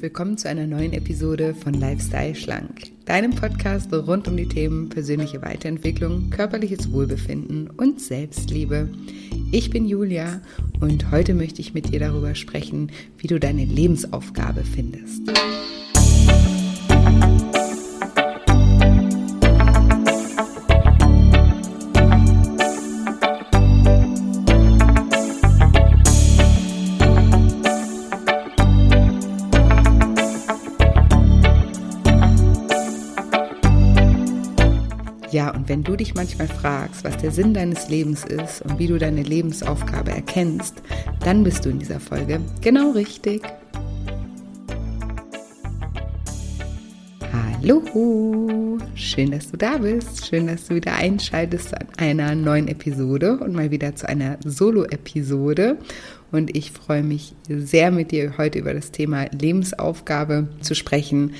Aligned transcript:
Willkommen 0.00 0.38
zu 0.38 0.48
einer 0.48 0.66
neuen 0.66 0.94
Episode 0.94 1.52
von 1.52 1.74
Lifestyle 1.74 2.34
Schlank, 2.34 2.90
deinem 3.04 3.34
Podcast 3.34 3.92
rund 3.92 4.26
um 4.28 4.36
die 4.38 4.48
Themen 4.48 4.88
persönliche 4.88 5.42
Weiterentwicklung, 5.42 6.30
körperliches 6.30 6.90
Wohlbefinden 6.90 7.68
und 7.68 8.00
Selbstliebe. 8.00 8.88
Ich 9.52 9.68
bin 9.68 9.86
Julia 9.86 10.40
und 10.80 11.10
heute 11.10 11.34
möchte 11.34 11.60
ich 11.60 11.74
mit 11.74 11.92
dir 11.92 12.00
darüber 12.00 12.34
sprechen, 12.34 12.90
wie 13.18 13.26
du 13.26 13.38
deine 13.38 13.66
Lebensaufgabe 13.66 14.64
findest. 14.64 15.30
Ja, 35.32 35.54
und 35.54 35.68
wenn 35.68 35.84
du 35.84 35.94
dich 35.94 36.14
manchmal 36.14 36.48
fragst, 36.48 37.04
was 37.04 37.16
der 37.18 37.30
Sinn 37.30 37.54
deines 37.54 37.88
Lebens 37.88 38.24
ist 38.24 38.62
und 38.62 38.80
wie 38.80 38.88
du 38.88 38.98
deine 38.98 39.22
Lebensaufgabe 39.22 40.10
erkennst, 40.10 40.82
dann 41.20 41.44
bist 41.44 41.64
du 41.64 41.70
in 41.70 41.78
dieser 41.78 42.00
Folge 42.00 42.40
genau 42.60 42.90
richtig. 42.90 43.42
Hallo, 47.32 48.78
schön, 48.96 49.30
dass 49.30 49.52
du 49.52 49.56
da 49.56 49.78
bist. 49.78 50.26
Schön, 50.26 50.48
dass 50.48 50.66
du 50.66 50.74
wieder 50.74 50.94
einschaltest 50.94 51.74
an 51.74 51.86
einer 51.96 52.34
neuen 52.34 52.66
Episode 52.66 53.38
und 53.38 53.52
mal 53.52 53.70
wieder 53.70 53.94
zu 53.94 54.08
einer 54.08 54.36
Solo-Episode. 54.44 55.76
Und 56.32 56.56
ich 56.56 56.72
freue 56.72 57.04
mich 57.04 57.34
sehr, 57.48 57.92
mit 57.92 58.10
dir 58.10 58.36
heute 58.36 58.58
über 58.58 58.74
das 58.74 58.90
Thema 58.90 59.26
Lebensaufgabe 59.30 60.48
zu 60.60 60.74
sprechen 60.74 61.34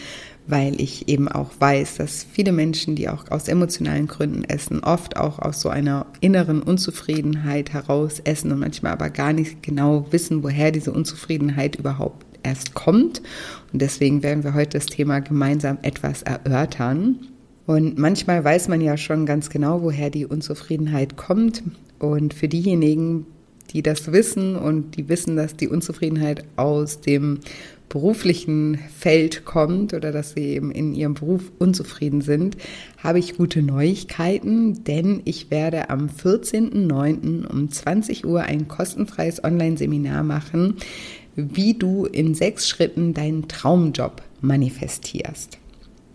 weil 0.51 0.81
ich 0.81 1.09
eben 1.09 1.29
auch 1.29 1.51
weiß, 1.59 1.97
dass 1.97 2.25
viele 2.25 2.53
Menschen, 2.53 2.97
die 2.97 3.09
auch 3.09 3.31
aus 3.31 3.49
emotionalen 3.49 4.07
Gründen 4.07 4.45
essen, 4.45 4.81
oft 4.83 5.17
auch 5.17 5.39
aus 5.39 5.61
so 5.61 5.69
einer 5.69 6.07
inneren 6.21 6.63
Unzufriedenheit 6.63 7.73
heraus 7.73 8.21
essen 8.21 8.53
und 8.53 8.61
manchmal 8.61 8.93
aber 8.93 9.11
gar 9.11 9.33
nicht 9.33 9.63
genau 9.63 10.07
wissen, 10.11 10.43
woher 10.43 10.71
diese 10.71 10.93
Unzufriedenheit 10.93 11.77
überhaupt 11.77 12.25
erst 12.43 12.75
kommt. 12.75 13.23
Und 13.73 13.83
deswegen 13.83 14.23
werden 14.23 14.45
wir 14.45 14.55
heute 14.55 14.79
das 14.79 14.87
Thema 14.87 15.21
gemeinsam 15.21 15.79
etwas 15.83 16.23
erörtern. 16.23 17.17
Und 17.67 17.99
manchmal 17.99 18.43
weiß 18.43 18.69
man 18.69 18.81
ja 18.81 18.97
schon 18.97 19.27
ganz 19.27 19.51
genau, 19.51 19.83
woher 19.83 20.11
die 20.11 20.27
Unzufriedenheit 20.27 21.17
kommt. 21.17 21.63
Und 21.99 22.35
für 22.35 22.49
diejenigen, 22.49 23.27
die 23.73 23.83
das 23.83 24.11
wissen 24.11 24.57
und 24.57 24.97
die 24.97 25.09
wissen, 25.09 25.37
dass 25.37 25.57
die 25.57 25.69
Unzufriedenheit 25.69 26.45
aus 26.57 27.01
dem 27.01 27.41
beruflichen 27.91 28.79
Feld 28.97 29.45
kommt 29.45 29.93
oder 29.93 30.13
dass 30.13 30.33
sie 30.33 30.45
eben 30.45 30.71
in 30.71 30.95
ihrem 30.95 31.15
Beruf 31.15 31.53
unzufrieden 31.59 32.23
sind, 32.23 32.57
habe 33.03 33.19
ich 33.19 33.37
gute 33.37 33.61
Neuigkeiten, 33.61 34.85
denn 34.85 35.21
ich 35.27 35.51
werde 35.51 35.91
am 35.91 36.07
14.09. 36.07 37.47
um 37.47 37.71
20 37.71 38.25
Uhr 38.25 38.43
ein 38.43 38.69
kostenfreies 38.69 39.45
Online-Seminar 39.45 40.23
machen, 40.23 40.77
wie 41.37 41.75
du 41.75 42.07
in 42.07 42.35
sechs 42.35 42.69
Schritten 42.69 43.13
deinen 43.13 43.49
Traumjob 43.49 44.23
manifestierst. 44.41 45.60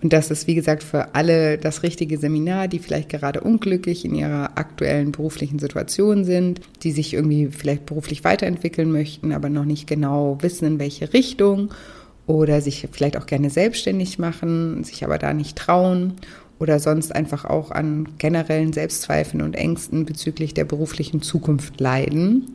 Und 0.06 0.14
das 0.14 0.30
ist, 0.30 0.46
wie 0.46 0.54
gesagt, 0.54 0.84
für 0.84 1.16
alle 1.16 1.58
das 1.58 1.82
richtige 1.82 2.20
Seminar, 2.20 2.68
die 2.68 2.78
vielleicht 2.78 3.10
gerade 3.10 3.42
unglücklich 3.42 4.06
in 4.06 4.14
ihrer 4.14 4.56
aktuellen 4.56 5.12
beruflichen 5.12 5.58
Situation 5.58 6.26
sind, 6.26 6.62
die 6.84 6.92
sich 6.92 7.16
irgendwie 7.16 7.48
vielleicht 7.48 7.88
beruflich 7.88 8.24
weiterentwickeln 8.24 8.92
möchten, 8.92 9.32
aber 9.32 9.50
noch 9.50 9.66
nicht 9.66 9.88
genau 9.88 10.38
wissen, 10.42 10.66
in 10.66 10.80
welche 10.80 11.12
Richtung 11.12 11.74
oder 12.28 12.62
sich 12.62 12.88
vielleicht 12.92 13.18
auch 13.18 13.26
gerne 13.26 13.50
selbstständig 13.50 14.20
machen, 14.20 14.84
sich 14.84 15.04
aber 15.04 15.18
da 15.18 15.34
nicht 15.34 15.58
trauen 15.58 16.14
oder 16.60 16.80
sonst 16.80 17.16
einfach 17.16 17.44
auch 17.44 17.72
an 17.72 18.08
generellen 18.20 18.74
Selbstzweifeln 18.74 19.42
und 19.42 19.56
Ängsten 19.56 20.06
bezüglich 20.06 20.54
der 20.54 20.66
beruflichen 20.66 21.24
Zukunft 21.24 21.82
leiden. 21.82 22.52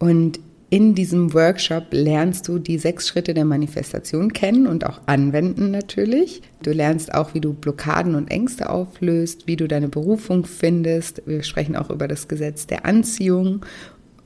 Und 0.00 0.40
in 0.70 0.94
diesem 0.94 1.32
Workshop 1.32 1.86
lernst 1.92 2.46
du 2.48 2.58
die 2.58 2.76
sechs 2.76 3.08
Schritte 3.08 3.32
der 3.32 3.46
Manifestation 3.46 4.32
kennen 4.32 4.66
und 4.66 4.84
auch 4.84 5.00
anwenden 5.06 5.70
natürlich. 5.70 6.42
Du 6.62 6.72
lernst 6.72 7.14
auch, 7.14 7.32
wie 7.32 7.40
du 7.40 7.54
Blockaden 7.54 8.14
und 8.14 8.30
Ängste 8.30 8.68
auflöst, 8.68 9.46
wie 9.46 9.56
du 9.56 9.66
deine 9.66 9.88
Berufung 9.88 10.44
findest. 10.44 11.22
Wir 11.24 11.42
sprechen 11.42 11.74
auch 11.74 11.88
über 11.88 12.06
das 12.06 12.28
Gesetz 12.28 12.66
der 12.66 12.84
Anziehung 12.84 13.64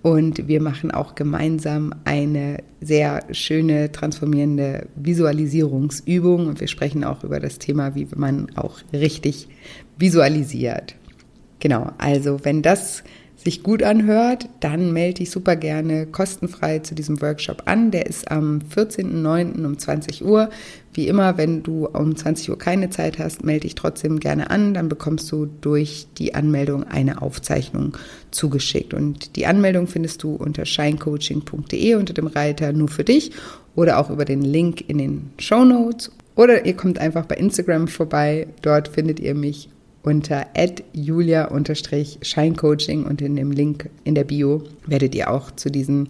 und 0.03 0.49
wir 0.49 0.61
machen 0.61 0.91
auch 0.91 1.15
gemeinsam 1.15 1.95
eine 2.05 2.59
sehr 2.81 3.23
schöne, 3.31 3.93
transformierende 3.93 4.89
Visualisierungsübung. 4.97 6.49
Und 6.49 6.61
wir 6.61 6.67
sprechen 6.67 7.05
auch 7.05 7.23
über 7.23 7.39
das 7.39 7.61
Thema, 7.61 7.95
wie 7.95 8.09
man 8.17 8.49
auch 8.57 8.81
richtig 8.93 9.49
visualisiert. 9.97 10.97
Genau, 11.61 11.93
also 11.99 12.41
wenn 12.43 12.63
das 12.63 13.05
sich 13.37 13.63
gut 13.63 13.83
anhört, 13.83 14.49
dann 14.61 14.93
melde 14.93 15.15
dich 15.15 15.31
super 15.31 15.57
gerne 15.57 16.07
kostenfrei 16.07 16.79
zu 16.79 16.95
diesem 16.95 17.21
Workshop 17.21 17.63
an. 17.67 17.91
Der 17.91 18.07
ist 18.07 18.31
am 18.31 18.61
14.09. 18.75 19.65
um 19.65 19.79
20 19.79 20.25
Uhr. 20.25 20.51
Wie 20.95 21.09
immer, 21.09 21.39
wenn 21.39 21.63
du 21.63 21.87
um 21.87 22.15
20 22.15 22.51
Uhr 22.51 22.59
keine 22.59 22.91
Zeit 22.91 23.19
hast, 23.19 23.45
melde 23.45 23.63
dich 23.63 23.75
trotzdem 23.75 24.21
gerne 24.21 24.51
an. 24.51 24.75
Dann 24.75 24.89
bekommst 24.89 25.33
du 25.33 25.47
durch 25.61 26.07
die 26.19 26.35
Anmeldung 26.35 26.85
eine 26.85 27.21
Aufzeichnung 27.23 27.97
zugeschickt. 28.31 28.95
Und 28.95 29.35
die 29.37 29.47
Anmeldung 29.47 29.87
findest 29.87 30.23
du 30.23 30.35
unter 30.35 30.65
shinecoaching.de 30.65 31.95
unter 31.97 32.15
dem 32.15 32.29
Reiter 32.29 32.73
nur 32.73 32.89
für 32.89 33.05
dich 33.05 33.33
oder 33.75 33.99
auch 33.99 34.11
über 34.11 34.25
den 34.25 34.43
Link 34.43 34.89
in 34.89 34.99
den 34.99 35.31
Show 35.39 35.65
Notes. 35.65 36.13
Oder 36.37 36.65
ihr 36.65 36.75
kommt 36.75 36.99
einfach 36.99 37.27
bei 37.27 37.35
Instagram 37.37 37.89
vorbei. 37.89 38.47
Dort 38.63 38.89
findet 38.89 39.19
ihr 39.21 39.35
mich 39.35 39.69
unter 40.03 40.47
julia-scheincoaching 40.93 43.05
und 43.05 43.23
in 43.23 43.37
dem 43.37 43.51
Link 43.51 43.89
in 44.05 44.15
der 44.15 44.25
Bio 44.25 44.65
werdet 44.87 45.15
ihr 45.15 45.31
auch 45.31 45.51
zu 45.53 45.71
diesem 45.71 46.09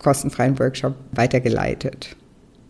kostenfreien 0.00 0.58
Workshop 0.58 0.94
weitergeleitet. 1.12 2.16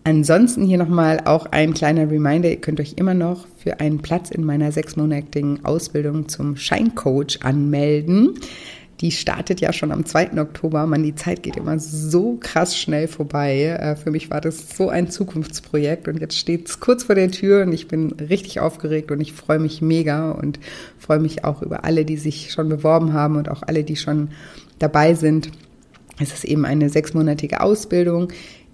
Ansonsten 0.05 0.65
hier 0.65 0.79
nochmal 0.79 1.21
auch 1.25 1.47
ein 1.47 1.75
kleiner 1.75 2.09
Reminder, 2.09 2.49
ihr 2.49 2.61
könnt 2.61 2.79
euch 2.79 2.95
immer 2.97 3.15
noch 3.15 3.49
für 3.57 3.81
einen 3.81 3.99
Platz 3.99 4.31
in 4.31 4.45
meiner 4.45 4.71
sechsmonatigen 4.71 5.65
Ausbildung 5.65 6.29
zum 6.29 6.57
Scheincoach 6.57 7.41
anmelden. 7.43 8.39
Die 9.01 9.11
startet 9.11 9.61
ja 9.61 9.73
schon 9.73 9.93
am 9.93 10.07
2. 10.07 10.41
Oktober. 10.41 10.87
Man, 10.87 11.03
die 11.03 11.15
Zeit 11.15 11.43
geht 11.43 11.57
immer 11.57 11.79
so 11.79 12.39
krass 12.41 12.77
schnell 12.79 13.09
vorbei. 13.09 13.77
Äh, 13.79 13.97
für 13.97 14.11
mich 14.11 14.31
war 14.31 14.41
das 14.41 14.77
so 14.77 14.89
ein 14.89 15.11
Zukunftsprojekt 15.11 16.09
und 16.09 16.21
jetzt 16.21 16.37
steht 16.37 16.69
es 16.69 16.81
kurz 16.81 17.05
vor 17.05 17.15
der 17.15 17.31
Tür 17.31 17.63
und 17.63 17.73
ich 17.73 17.89
bin 17.89 18.13
richtig 18.13 18.61
aufgeregt 18.61 19.11
und 19.11 19.21
ich 19.21 19.33
freue 19.33 19.59
mich 19.59 19.83
mega 19.83 20.31
und 20.31 20.59
freue 20.99 21.19
mich 21.19 21.45
auch 21.45 21.63
über 21.63 21.85
alle, 21.85 22.05
die 22.05 22.17
sich 22.17 22.53
schon 22.53 22.69
beworben 22.69 23.13
haben 23.13 23.37
und 23.37 23.51
auch 23.51 23.63
alle, 23.63 23.85
die 23.85 23.97
schon 23.97 24.31
dabei 24.79 25.15
sind. 25.15 25.51
Es 26.19 26.33
ist 26.33 26.45
eben 26.45 26.65
eine 26.65 26.89
sechsmonatige 26.89 27.61
Ausbildung, 27.61 28.33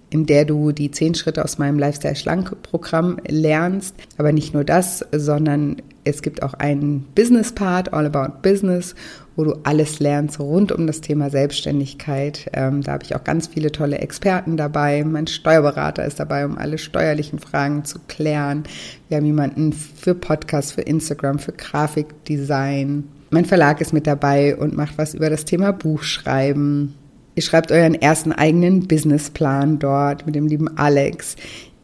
in 0.09 0.25
der 0.25 0.45
du 0.45 0.71
die 0.71 0.91
zehn 0.91 1.15
Schritte 1.15 1.43
aus 1.43 1.57
meinem 1.57 1.79
Lifestyle 1.79 2.15
Schlank 2.15 2.61
Programm 2.61 3.17
lernst. 3.27 3.95
Aber 4.17 4.31
nicht 4.31 4.53
nur 4.53 4.63
das, 4.63 5.03
sondern 5.11 5.77
es 6.03 6.21
gibt 6.21 6.43
auch 6.43 6.53
einen 6.53 7.05
Business 7.15 7.51
Part, 7.51 7.93
All 7.93 8.05
About 8.05 8.41
Business, 8.41 8.95
wo 9.35 9.43
du 9.43 9.55
alles 9.63 9.99
lernst 9.99 10.39
rund 10.39 10.71
um 10.71 10.87
das 10.87 11.01
Thema 11.01 11.29
Selbstständigkeit. 11.29 12.49
Ähm, 12.53 12.81
da 12.81 12.93
habe 12.93 13.03
ich 13.03 13.15
auch 13.15 13.23
ganz 13.23 13.47
viele 13.47 13.71
tolle 13.71 13.97
Experten 13.97 14.57
dabei. 14.57 15.03
Mein 15.03 15.27
Steuerberater 15.27 16.05
ist 16.05 16.19
dabei, 16.19 16.45
um 16.45 16.57
alle 16.57 16.77
steuerlichen 16.77 17.39
Fragen 17.39 17.85
zu 17.85 17.99
klären. 18.07 18.63
Wir 19.09 19.17
haben 19.17 19.25
jemanden 19.25 19.73
für 19.73 20.15
Podcasts, 20.15 20.71
für 20.71 20.81
Instagram, 20.81 21.39
für 21.39 21.53
Grafikdesign. 21.53 23.05
Mein 23.31 23.45
Verlag 23.45 23.81
ist 23.81 23.93
mit 23.93 24.05
dabei 24.05 24.55
und 24.55 24.75
macht 24.75 24.97
was 24.97 25.15
über 25.15 25.29
das 25.29 25.45
Thema 25.45 25.71
Buchschreiben. 25.73 26.93
Ihr 27.35 27.41
schreibt 27.41 27.71
euren 27.71 27.95
ersten 27.95 28.31
eigenen 28.31 28.87
Businessplan 28.87 29.79
dort 29.79 30.27
mit 30.27 30.35
dem 30.35 30.45
lieben 30.45 30.77
Alex. 30.77 31.35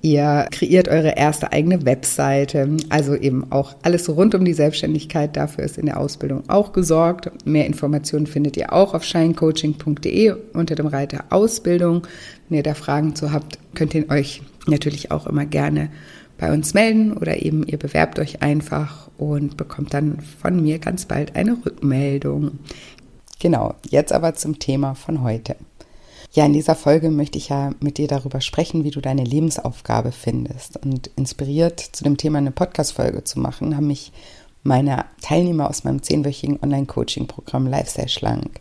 Ihr 0.01 0.47
kreiert 0.49 0.87
eure 0.87 1.17
erste 1.17 1.51
eigene 1.51 1.85
Webseite, 1.85 2.77
also 2.87 3.15
eben 3.15 3.51
auch 3.51 3.75
alles 3.81 4.07
rund 4.07 4.33
um 4.33 4.45
die 4.45 4.53
Selbstständigkeit. 4.53 5.35
Dafür 5.35 5.65
ist 5.65 5.77
in 5.77 5.87
der 5.87 5.99
Ausbildung 5.99 6.43
auch 6.49 6.71
gesorgt. 6.71 7.29
Mehr 7.45 7.65
Informationen 7.65 8.25
findet 8.25 8.55
ihr 8.55 8.71
auch 8.71 8.93
auf 8.93 9.03
shinecoaching.de 9.03 10.35
unter 10.53 10.75
dem 10.75 10.87
Reiter 10.87 11.25
Ausbildung. 11.31 12.07
Wenn 12.47 12.57
ihr 12.57 12.63
da 12.63 12.75
Fragen 12.75 13.13
zu 13.13 13.33
habt, 13.33 13.59
könnt 13.75 13.93
ihr 13.93 14.09
euch 14.09 14.41
natürlich 14.67 15.11
auch 15.11 15.27
immer 15.27 15.45
gerne 15.45 15.89
bei 16.37 16.53
uns 16.53 16.73
melden 16.73 17.11
oder 17.11 17.41
eben 17.41 17.67
ihr 17.67 17.77
bewerbt 17.77 18.19
euch 18.19 18.41
einfach 18.41 19.09
und 19.17 19.57
bekommt 19.57 19.93
dann 19.93 20.19
von 20.21 20.63
mir 20.63 20.79
ganz 20.79 21.05
bald 21.05 21.35
eine 21.35 21.57
Rückmeldung. 21.65 22.59
Genau, 23.39 23.75
jetzt 23.89 24.13
aber 24.13 24.35
zum 24.35 24.59
Thema 24.59 24.95
von 24.95 25.21
heute. 25.23 25.57
Ja, 26.31 26.45
in 26.45 26.53
dieser 26.53 26.75
Folge 26.75 27.09
möchte 27.09 27.39
ich 27.39 27.49
ja 27.49 27.71
mit 27.79 27.97
dir 27.97 28.07
darüber 28.07 28.39
sprechen, 28.39 28.83
wie 28.83 28.91
du 28.91 29.01
deine 29.01 29.23
Lebensaufgabe 29.23 30.11
findest. 30.11 30.77
Und 30.77 31.09
inspiriert 31.15 31.79
zu 31.79 32.03
dem 32.03 32.17
Thema 32.17 32.37
eine 32.37 32.51
Podcast-Folge 32.51 33.23
zu 33.23 33.39
machen, 33.39 33.75
haben 33.75 33.87
mich 33.87 34.11
meine 34.61 35.05
Teilnehmer 35.21 35.69
aus 35.69 35.83
meinem 35.83 36.03
zehnwöchigen 36.03 36.59
Online-Coaching-Programm 36.61 37.65
Lifestyle 37.65 38.09
Schlank. 38.09 38.59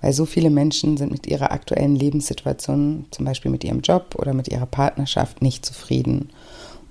Weil 0.00 0.12
so 0.12 0.26
viele 0.26 0.50
Menschen 0.50 0.96
sind 0.96 1.12
mit 1.12 1.28
ihrer 1.28 1.52
aktuellen 1.52 1.94
Lebenssituation, 1.94 3.06
zum 3.12 3.24
Beispiel 3.24 3.52
mit 3.52 3.62
ihrem 3.62 3.82
Job 3.82 4.16
oder 4.18 4.34
mit 4.34 4.48
ihrer 4.48 4.66
Partnerschaft, 4.66 5.40
nicht 5.40 5.64
zufrieden. 5.64 6.30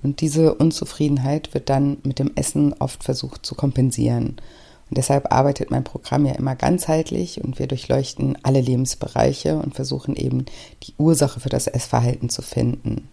Und 0.02 0.22
diese 0.22 0.54
Unzufriedenheit 0.54 1.52
wird 1.52 1.68
dann 1.68 1.98
mit 2.02 2.18
dem 2.18 2.30
Essen 2.34 2.72
oft 2.78 3.04
versucht 3.04 3.44
zu 3.44 3.54
kompensieren. 3.54 4.36
Und 4.92 4.98
deshalb 4.98 5.32
arbeitet 5.32 5.70
mein 5.70 5.84
Programm 5.84 6.26
ja 6.26 6.32
immer 6.32 6.54
ganzheitlich 6.54 7.42
und 7.42 7.58
wir 7.58 7.66
durchleuchten 7.66 8.36
alle 8.42 8.60
Lebensbereiche 8.60 9.56
und 9.56 9.74
versuchen 9.74 10.14
eben 10.16 10.44
die 10.82 10.92
Ursache 10.98 11.40
für 11.40 11.48
das 11.48 11.66
Essverhalten 11.66 12.28
zu 12.28 12.42
finden. 12.42 13.08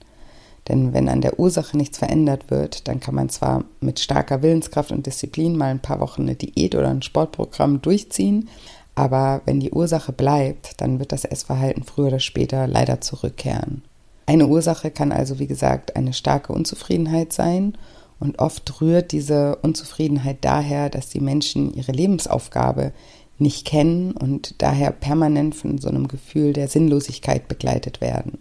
Denn 0.68 0.92
wenn 0.92 1.08
an 1.08 1.22
der 1.22 1.40
Ursache 1.40 1.78
nichts 1.78 1.98
verändert 1.98 2.52
wird, 2.52 2.90
dann 2.90 3.00
kann 3.00 3.16
man 3.16 3.30
zwar 3.30 3.64
mit 3.80 4.02
starker 4.02 4.42
Willenskraft 4.42 4.92
und 4.92 5.06
Disziplin 5.06 5.56
mal 5.56 5.72
ein 5.72 5.80
paar 5.80 6.02
Wochen 6.02 6.24
eine 6.24 6.36
Diät 6.36 6.76
oder 6.76 6.90
ein 6.90 7.02
Sportprogramm 7.02 7.82
durchziehen, 7.82 8.50
aber 8.94 9.40
wenn 9.46 9.62
die 9.62 9.72
Ursache 9.72 10.12
bleibt, 10.12 10.82
dann 10.82 11.00
wird 11.00 11.14
das 11.14 11.24
Essverhalten 11.24 11.84
früher 11.84 12.08
oder 12.08 12.20
später 12.20 12.68
leider 12.68 13.00
zurückkehren. 13.00 13.84
Eine 14.25 14.48
Ursache 14.48 14.92
kann 14.92 15.14
also, 15.14 15.40
wie 15.40 15.48
gesagt, 15.48 15.96
eine 15.96 16.12
starke 16.12 16.52
Unzufriedenheit 16.52 17.32
sein 17.32 17.78
und 18.19 18.39
oft 18.39 18.81
rührt 18.81 19.12
diese 19.12 19.57
Unzufriedenheit 19.57 20.38
daher, 20.42 20.89
dass 20.89 21.10
die 21.10 21.21
Menschen 21.21 21.74
ihre 21.74 21.92
Lebensaufgabe 21.92 22.92
nicht 23.38 23.66
kennen 23.66 24.12
und 24.12 24.56
daher 24.57 24.92
permanent 24.92 25.56
von 25.56 25.77
so 25.77 25.88
einem 25.88 26.07
Gefühl 26.07 26.54
der 26.54 26.68
Sinnlosigkeit 26.68 27.48
begleitet 27.48 28.01
werden. 28.01 28.38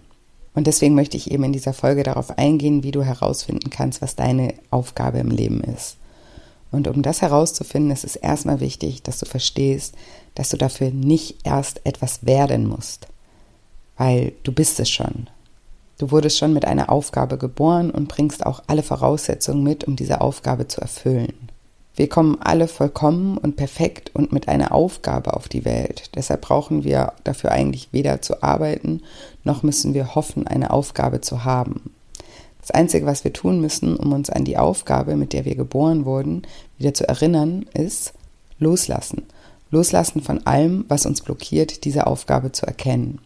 Und 0.54 0.66
deswegen 0.66 0.96
möchte 0.96 1.16
ich 1.16 1.30
eben 1.30 1.44
in 1.44 1.52
dieser 1.52 1.72
Folge 1.72 2.02
darauf 2.02 2.36
eingehen, 2.36 2.82
wie 2.82 2.90
du 2.90 3.04
herausfinden 3.04 3.70
kannst, 3.70 4.02
was 4.02 4.16
deine 4.16 4.54
Aufgabe 4.70 5.18
im 5.18 5.30
Leben 5.30 5.62
ist. 5.62 5.98
Und 6.72 6.88
um 6.88 7.02
das 7.02 7.22
herauszufinden, 7.22 7.92
ist 7.92 8.04
es 8.04 8.16
erstmal 8.16 8.58
wichtig, 8.58 9.02
dass 9.02 9.18
du 9.18 9.26
verstehst, 9.26 9.94
dass 10.34 10.50
du 10.50 10.56
dafür 10.56 10.90
nicht 10.90 11.36
erst 11.44 11.80
etwas 11.84 12.26
werden 12.26 12.66
musst, 12.66 13.06
weil 13.96 14.32
du 14.42 14.52
bist 14.52 14.80
es 14.80 14.90
schon. 14.90 15.28
Du 15.98 16.12
wurdest 16.12 16.38
schon 16.38 16.52
mit 16.52 16.64
einer 16.64 16.90
Aufgabe 16.90 17.38
geboren 17.38 17.90
und 17.90 18.06
bringst 18.06 18.46
auch 18.46 18.62
alle 18.68 18.84
Voraussetzungen 18.84 19.64
mit, 19.64 19.84
um 19.84 19.96
diese 19.96 20.20
Aufgabe 20.20 20.68
zu 20.68 20.80
erfüllen. 20.80 21.34
Wir 21.96 22.08
kommen 22.08 22.38
alle 22.40 22.68
vollkommen 22.68 23.36
und 23.36 23.56
perfekt 23.56 24.12
und 24.14 24.30
mit 24.30 24.46
einer 24.46 24.70
Aufgabe 24.70 25.34
auf 25.34 25.48
die 25.48 25.64
Welt. 25.64 26.10
Deshalb 26.14 26.42
brauchen 26.42 26.84
wir 26.84 27.12
dafür 27.24 27.50
eigentlich 27.50 27.88
weder 27.90 28.22
zu 28.22 28.44
arbeiten, 28.44 29.02
noch 29.42 29.64
müssen 29.64 29.94
wir 29.94 30.14
hoffen, 30.14 30.46
eine 30.46 30.70
Aufgabe 30.70 31.20
zu 31.20 31.44
haben. 31.44 31.92
Das 32.60 32.70
Einzige, 32.70 33.04
was 33.04 33.24
wir 33.24 33.32
tun 33.32 33.60
müssen, 33.60 33.96
um 33.96 34.12
uns 34.12 34.30
an 34.30 34.44
die 34.44 34.58
Aufgabe, 34.58 35.16
mit 35.16 35.32
der 35.32 35.44
wir 35.44 35.56
geboren 35.56 36.04
wurden, 36.04 36.42
wieder 36.76 36.94
zu 36.94 37.08
erinnern, 37.08 37.66
ist 37.74 38.12
loslassen. 38.60 39.24
Loslassen 39.72 40.22
von 40.22 40.46
allem, 40.46 40.84
was 40.86 41.04
uns 41.04 41.22
blockiert, 41.22 41.84
diese 41.84 42.06
Aufgabe 42.06 42.52
zu 42.52 42.64
erkennen. 42.64 43.18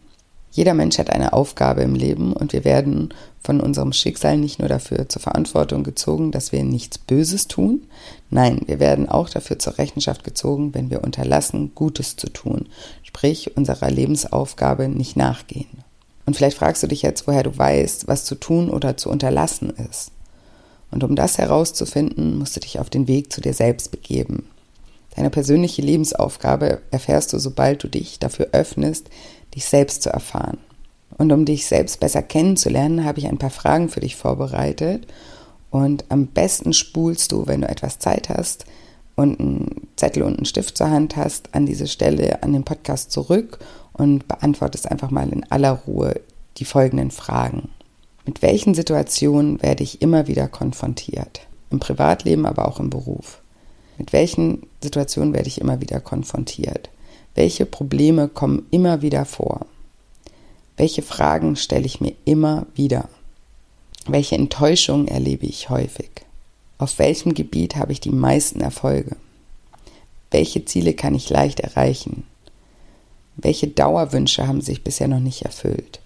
Jeder 0.53 0.75
Mensch 0.75 0.99
hat 0.99 1.09
eine 1.09 1.33
Aufgabe 1.33 1.81
im 1.81 1.95
Leben 1.95 2.31
und 2.31 2.53
wir 2.53 2.63
werden 2.63 3.09
von 3.43 3.59
unserem 3.59 3.91
Schicksal 3.91 4.37
nicht 4.37 4.59
nur 4.59 4.69
dafür 4.69 5.09
zur 5.09 5.19
Verantwortung 5.19 5.83
gezogen, 5.83 6.31
dass 6.31 6.51
wir 6.51 6.63
nichts 6.63 6.99
Böses 6.99 7.47
tun, 7.47 7.87
nein, 8.29 8.61
wir 8.67 8.79
werden 8.79 9.09
auch 9.09 9.29
dafür 9.29 9.57
zur 9.57 9.79
Rechenschaft 9.79 10.23
gezogen, 10.23 10.75
wenn 10.75 10.91
wir 10.91 11.03
unterlassen, 11.03 11.71
Gutes 11.73 12.17
zu 12.17 12.29
tun, 12.29 12.67
sprich 13.01 13.57
unserer 13.57 13.89
Lebensaufgabe 13.89 14.89
nicht 14.89 15.17
nachgehen. 15.17 15.83
Und 16.27 16.35
vielleicht 16.35 16.57
fragst 16.57 16.83
du 16.83 16.87
dich 16.87 17.01
jetzt, 17.01 17.25
woher 17.25 17.43
du 17.43 17.57
weißt, 17.57 18.07
was 18.07 18.23
zu 18.23 18.35
tun 18.35 18.69
oder 18.69 18.95
zu 18.95 19.09
unterlassen 19.09 19.71
ist. 19.89 20.11
Und 20.91 21.03
um 21.03 21.15
das 21.15 21.39
herauszufinden, 21.39 22.37
musst 22.37 22.55
du 22.55 22.59
dich 22.59 22.79
auf 22.79 22.91
den 22.91 23.07
Weg 23.07 23.33
zu 23.33 23.41
dir 23.41 23.55
selbst 23.55 23.89
begeben. 23.89 24.45
Deine 25.15 25.31
persönliche 25.31 25.81
Lebensaufgabe 25.81 26.81
erfährst 26.91 27.33
du, 27.33 27.39
sobald 27.39 27.83
du 27.83 27.87
dich 27.87 28.19
dafür 28.19 28.49
öffnest, 28.51 29.09
dich 29.55 29.65
selbst 29.65 30.03
zu 30.03 30.09
erfahren. 30.09 30.57
Und 31.17 31.31
um 31.31 31.45
dich 31.45 31.67
selbst 31.67 31.99
besser 31.99 32.21
kennenzulernen, 32.21 33.05
habe 33.05 33.19
ich 33.19 33.27
ein 33.27 33.37
paar 33.37 33.49
Fragen 33.49 33.89
für 33.89 33.99
dich 33.99 34.15
vorbereitet. 34.15 35.07
Und 35.69 36.05
am 36.09 36.27
besten 36.27 36.73
spulst 36.73 37.31
du, 37.31 37.47
wenn 37.47 37.61
du 37.61 37.69
etwas 37.69 37.99
Zeit 37.99 38.29
hast 38.29 38.65
und 39.15 39.39
einen 39.39 39.87
Zettel 39.95 40.23
und 40.23 40.37
einen 40.37 40.45
Stift 40.45 40.77
zur 40.77 40.89
Hand 40.89 41.15
hast, 41.15 41.53
an 41.53 41.65
diese 41.65 41.87
Stelle 41.87 42.41
an 42.43 42.53
den 42.53 42.63
Podcast 42.63 43.11
zurück 43.11 43.59
und 43.93 44.27
beantwortest 44.27 44.89
einfach 44.89 45.11
mal 45.11 45.29
in 45.29 45.49
aller 45.51 45.71
Ruhe 45.71 46.19
die 46.57 46.65
folgenden 46.65 47.11
Fragen. 47.11 47.69
Mit 48.25 48.41
welchen 48.41 48.73
Situationen 48.73 49.61
werde 49.61 49.83
ich 49.83 50.01
immer 50.01 50.27
wieder 50.27 50.47
konfrontiert? 50.47 51.41
Im 51.69 51.79
Privatleben, 51.79 52.45
aber 52.45 52.67
auch 52.67 52.79
im 52.79 52.89
Beruf. 52.89 53.41
Mit 53.97 54.13
welchen 54.13 54.63
Situationen 54.81 55.33
werde 55.33 55.47
ich 55.47 55.61
immer 55.61 55.81
wieder 55.81 55.99
konfrontiert? 55.99 56.89
Welche 57.35 57.65
Probleme 57.65 58.27
kommen 58.27 58.67
immer 58.69 59.01
wieder 59.01 59.25
vor? 59.25 59.65
Welche 60.77 61.01
Fragen 61.01 61.55
stelle 61.55 61.85
ich 61.85 61.99
mir 61.99 62.13
immer 62.25 62.67
wieder? 62.75 63.09
Welche 64.05 64.35
Enttäuschungen 64.35 65.07
erlebe 65.07 65.47
ich 65.47 65.69
häufig? 65.69 66.11
Auf 66.77 66.99
welchem 66.99 67.33
Gebiet 67.33 67.75
habe 67.75 67.91
ich 67.91 67.99
die 67.99 68.11
meisten 68.11 68.61
Erfolge? 68.61 69.15
Welche 70.29 70.65
Ziele 70.65 70.93
kann 70.93 71.15
ich 71.15 71.29
leicht 71.29 71.59
erreichen? 71.59 72.23
Welche 73.35 73.67
Dauerwünsche 73.67 74.47
haben 74.47 74.61
sich 74.61 74.83
bisher 74.83 75.07
noch 75.07 75.19
nicht 75.19 75.41
erfüllt? 75.41 76.01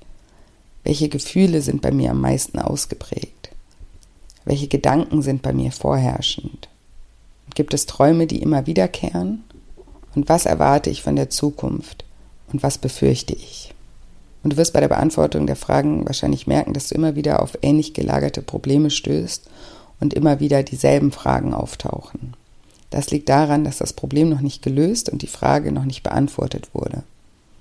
Welche 0.83 1.09
Gefühle 1.09 1.61
sind 1.61 1.81
bei 1.81 1.91
mir 1.91 2.11
am 2.11 2.21
meisten 2.21 2.59
ausgeprägt? 2.59 3.49
Welche 4.45 4.69
Gedanken 4.69 5.21
sind 5.21 5.41
bei 5.41 5.51
mir 5.51 5.73
vorherrschend? 5.73 6.69
Gibt 7.53 7.73
es 7.73 7.85
Träume, 7.85 8.27
die 8.27 8.41
immer 8.41 8.65
wiederkehren? 8.65 9.43
Und 10.17 10.29
was 10.29 10.47
erwarte 10.47 10.89
ich 10.89 11.03
von 11.03 11.15
der 11.15 11.29
Zukunft? 11.29 12.03
Und 12.51 12.63
was 12.63 12.79
befürchte 12.79 13.35
ich? 13.35 13.75
Und 14.41 14.53
du 14.53 14.57
wirst 14.57 14.73
bei 14.73 14.79
der 14.79 14.87
Beantwortung 14.87 15.45
der 15.45 15.55
Fragen 15.55 16.07
wahrscheinlich 16.07 16.47
merken, 16.47 16.73
dass 16.73 16.87
du 16.87 16.95
immer 16.95 17.13
wieder 17.13 17.39
auf 17.39 17.55
ähnlich 17.61 17.93
gelagerte 17.93 18.41
Probleme 18.41 18.89
stößt 18.89 19.47
und 19.99 20.15
immer 20.15 20.39
wieder 20.39 20.63
dieselben 20.63 21.11
Fragen 21.11 21.53
auftauchen. 21.53 22.33
Das 22.89 23.11
liegt 23.11 23.29
daran, 23.29 23.63
dass 23.63 23.77
das 23.77 23.93
Problem 23.93 24.29
noch 24.29 24.41
nicht 24.41 24.63
gelöst 24.63 25.07
und 25.09 25.21
die 25.21 25.27
Frage 25.27 25.71
noch 25.71 25.85
nicht 25.85 26.01
beantwortet 26.01 26.73
wurde. 26.73 27.03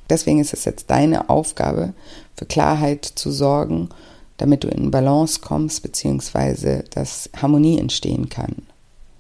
Deswegen 0.09 0.41
ist 0.41 0.55
es 0.55 0.65
jetzt 0.65 0.89
deine 0.89 1.29
Aufgabe, 1.29 1.93
für 2.37 2.47
Klarheit 2.47 3.05
zu 3.05 3.31
sorgen, 3.33 3.91
damit 4.39 4.65
du 4.65 4.69
in 4.69 4.91
Balance 4.91 5.41
kommst, 5.43 5.83
beziehungsweise 5.83 6.85
dass 6.89 7.29
Harmonie 7.37 7.79
entstehen 7.79 8.31
kann. 8.31 8.63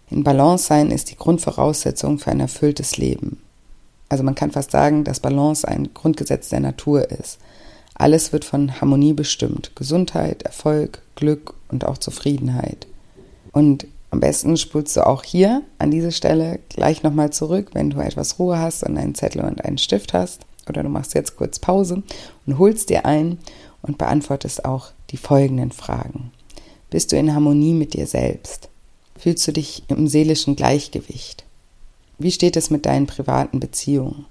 In 0.08 0.22
Balance 0.22 0.66
sein 0.66 0.90
ist 0.90 1.10
die 1.10 1.16
Grundvoraussetzung 1.16 2.18
für 2.18 2.30
ein 2.30 2.40
erfülltes 2.40 2.96
Leben. 2.96 3.40
Also 4.08 4.22
man 4.22 4.36
kann 4.36 4.52
fast 4.52 4.70
sagen, 4.70 5.02
dass 5.02 5.20
Balance 5.20 5.66
ein 5.66 5.92
Grundgesetz 5.94 6.48
der 6.48 6.60
Natur 6.60 7.10
ist. 7.10 7.38
Alles 7.94 8.32
wird 8.32 8.44
von 8.44 8.80
Harmonie 8.80 9.14
bestimmt. 9.14 9.72
Gesundheit, 9.74 10.42
Erfolg, 10.42 11.02
Glück 11.16 11.54
und 11.68 11.84
auch 11.84 11.98
Zufriedenheit. 11.98 12.86
Und 13.52 13.86
am 14.10 14.20
besten 14.20 14.56
spulst 14.56 14.96
du 14.96 15.06
auch 15.06 15.24
hier 15.24 15.62
an 15.78 15.90
diese 15.90 16.12
Stelle 16.12 16.60
gleich 16.68 17.02
nochmal 17.02 17.30
zurück, 17.30 17.70
wenn 17.72 17.90
du 17.90 17.98
etwas 17.98 18.38
Ruhe 18.38 18.58
hast 18.58 18.84
und 18.84 18.96
einen 18.96 19.14
Zettel 19.14 19.42
und 19.42 19.64
einen 19.64 19.78
Stift 19.78 20.12
hast. 20.12 20.42
Oder 20.68 20.82
du 20.82 20.88
machst 20.88 21.14
jetzt 21.14 21.36
kurz 21.36 21.58
Pause 21.58 22.02
und 22.46 22.58
holst 22.58 22.90
dir 22.90 23.06
ein 23.06 23.38
und 23.82 23.98
beantwortest 23.98 24.64
auch 24.64 24.90
die 25.10 25.16
folgenden 25.16 25.72
Fragen. 25.72 26.32
Bist 26.90 27.12
du 27.12 27.16
in 27.16 27.34
Harmonie 27.34 27.74
mit 27.74 27.94
dir 27.94 28.06
selbst? 28.06 28.68
Fühlst 29.18 29.46
du 29.46 29.52
dich 29.52 29.82
im 29.88 30.08
seelischen 30.08 30.56
Gleichgewicht? 30.56 31.44
Wie 32.18 32.30
steht 32.30 32.56
es 32.56 32.70
mit 32.70 32.86
deinen 32.86 33.06
privaten 33.06 33.60
Beziehungen? 33.60 34.26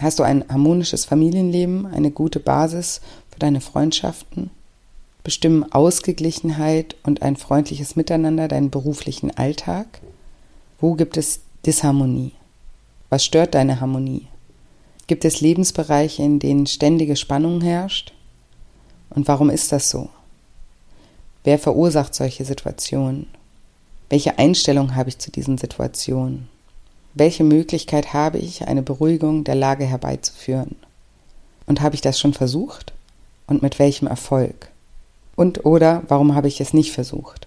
Hast 0.00 0.18
du 0.18 0.22
ein 0.22 0.44
harmonisches 0.48 1.04
Familienleben, 1.04 1.86
eine 1.86 2.10
gute 2.10 2.40
Basis 2.40 3.00
für 3.30 3.38
deine 3.38 3.60
Freundschaften? 3.60 4.50
Bestimmen 5.22 5.70
Ausgeglichenheit 5.70 6.96
und 7.02 7.22
ein 7.22 7.36
freundliches 7.36 7.96
Miteinander 7.96 8.48
deinen 8.48 8.70
beruflichen 8.70 9.30
Alltag? 9.36 10.00
Wo 10.78 10.94
gibt 10.94 11.16
es 11.18 11.40
Disharmonie? 11.66 12.32
Was 13.10 13.24
stört 13.24 13.54
deine 13.54 13.80
Harmonie? 13.80 14.28
Gibt 15.06 15.24
es 15.24 15.40
Lebensbereiche, 15.40 16.22
in 16.22 16.38
denen 16.38 16.66
ständige 16.66 17.16
Spannung 17.16 17.60
herrscht? 17.60 18.14
Und 19.10 19.28
warum 19.28 19.50
ist 19.50 19.72
das 19.72 19.90
so? 19.90 20.08
Wer 21.44 21.58
verursacht 21.58 22.14
solche 22.14 22.44
Situationen? 22.44 23.26
Welche 24.10 24.40
Einstellung 24.40 24.96
habe 24.96 25.08
ich 25.08 25.18
zu 25.18 25.30
diesen 25.30 25.56
Situationen? 25.56 26.48
Welche 27.14 27.44
Möglichkeit 27.44 28.12
habe 28.12 28.38
ich, 28.38 28.66
eine 28.66 28.82
Beruhigung 28.82 29.44
der 29.44 29.54
Lage 29.54 29.84
herbeizuführen? 29.84 30.74
Und 31.66 31.80
habe 31.80 31.94
ich 31.94 32.00
das 32.00 32.18
schon 32.18 32.34
versucht? 32.34 32.92
Und 33.46 33.62
mit 33.62 33.78
welchem 33.78 34.08
Erfolg? 34.08 34.68
Und 35.36 35.64
oder 35.64 36.02
warum 36.08 36.34
habe 36.34 36.48
ich 36.48 36.60
es 36.60 36.74
nicht 36.74 36.90
versucht? 36.90 37.46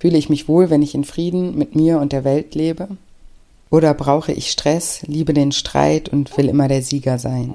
Fühle 0.00 0.18
ich 0.18 0.28
mich 0.28 0.48
wohl, 0.48 0.70
wenn 0.70 0.82
ich 0.82 0.96
in 0.96 1.04
Frieden 1.04 1.56
mit 1.56 1.76
mir 1.76 2.00
und 2.00 2.12
der 2.12 2.24
Welt 2.24 2.56
lebe? 2.56 2.88
Oder 3.70 3.94
brauche 3.94 4.32
ich 4.32 4.50
Stress, 4.50 5.02
liebe 5.06 5.32
den 5.32 5.52
Streit 5.52 6.08
und 6.08 6.36
will 6.36 6.48
immer 6.48 6.66
der 6.66 6.82
Sieger 6.82 7.20
sein? 7.20 7.54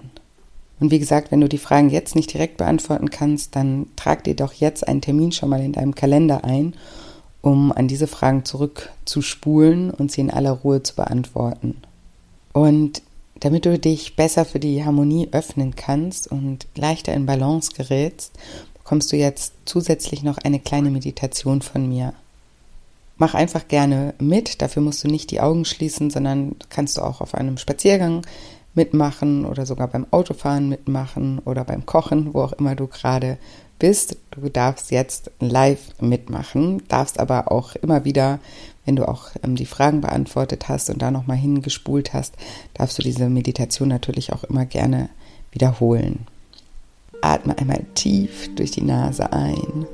Und 0.80 0.92
wie 0.92 1.00
gesagt, 1.00 1.32
wenn 1.32 1.42
du 1.42 1.50
die 1.50 1.58
Fragen 1.58 1.90
jetzt 1.90 2.16
nicht 2.16 2.32
direkt 2.32 2.56
beantworten 2.56 3.10
kannst, 3.10 3.58
dann 3.58 3.88
trag 3.98 4.24
dir 4.24 4.36
doch 4.36 4.54
jetzt 4.54 4.88
einen 4.88 5.02
Termin 5.02 5.34
schon 5.34 5.50
mal 5.50 5.62
in 5.62 5.74
deinem 5.74 5.96
Kalender 5.96 6.46
ein 6.46 6.76
um 7.42 7.72
an 7.72 7.88
diese 7.88 8.08
Fragen 8.08 8.46
zurückzuspulen 8.46 9.92
und 9.92 10.12
sie 10.12 10.22
in 10.22 10.32
aller 10.32 10.52
Ruhe 10.52 10.84
zu 10.84 10.96
beantworten. 10.96 11.78
Und 12.54 13.02
Damit 13.40 13.66
du 13.66 13.78
dich 13.78 14.16
besser 14.16 14.46
für 14.46 14.60
die 14.60 14.84
Harmonie 14.84 15.30
öffnen 15.32 15.76
kannst 15.76 16.32
und 16.32 16.68
leichter 16.76 17.14
in 17.14 17.26
Balance 17.26 17.72
gerätst, 17.72 18.34
bekommst 18.74 19.12
du 19.12 19.18
jetzt 19.18 19.54
zusätzlich 19.66 20.24
noch 20.24 20.38
eine 20.40 20.60
kleine 20.60 20.90
Meditation 20.90 21.62
von 21.62 21.88
mir. 21.88 22.14
Mach 23.18 23.36
einfach 23.36 23.68
gerne 23.68 24.14
mit, 24.20 24.62
dafür 24.62 24.82
musst 24.82 25.04
du 25.04 25.08
nicht 25.08 25.32
die 25.32 25.42
Augen 25.42 25.66
schließen, 25.66 26.10
sondern 26.10 26.56
kannst 26.70 26.98
du 26.98 27.02
auch 27.02 27.22
auf 27.22 27.36
einem 27.36 27.58
Spaziergang 27.58 28.26
mitmachen 28.74 29.46
oder 29.46 29.66
sogar 29.66 29.88
beim 29.88 30.06
Autofahren 30.12 30.70
mitmachen 30.70 31.40
oder 31.46 31.64
beim 31.64 31.86
Kochen, 31.86 32.34
wo 32.34 32.42
auch 32.42 32.54
immer 32.54 32.76
du 32.76 32.88
gerade 32.88 33.38
bist. 33.80 34.18
Du 34.32 34.50
darfst 34.50 34.92
jetzt 34.92 35.32
live 35.40 36.00
mitmachen, 36.00 36.84
darfst 36.88 37.20
aber 37.20 37.52
auch 37.52 37.76
immer 37.76 38.06
wieder, 38.06 38.40
wenn 38.86 38.96
du 38.96 39.08
auch 39.08 39.30
ähm, 39.44 39.56
die 39.56 39.66
Fragen 39.66 40.02
beantwortet 40.02 40.70
hast 40.70 40.90
und 40.90 41.02
da 41.02 41.12
nochmal 41.12 41.38
hingespult 41.38 42.14
hast, 42.14 42.36
darfst 42.74 42.98
du 42.98 43.04
diese 43.04 43.30
Meditation 43.30 43.90
natürlich 43.90 44.34
auch 44.34 44.44
immer 44.44 44.66
gerne 44.66 45.10
wiederholen. 45.52 46.26
Atme 47.22 47.58
einmal 47.58 47.84
tief 47.96 48.50
durch 48.56 48.72
die 48.72 48.84
Nase 48.84 49.34
ein 49.34 49.86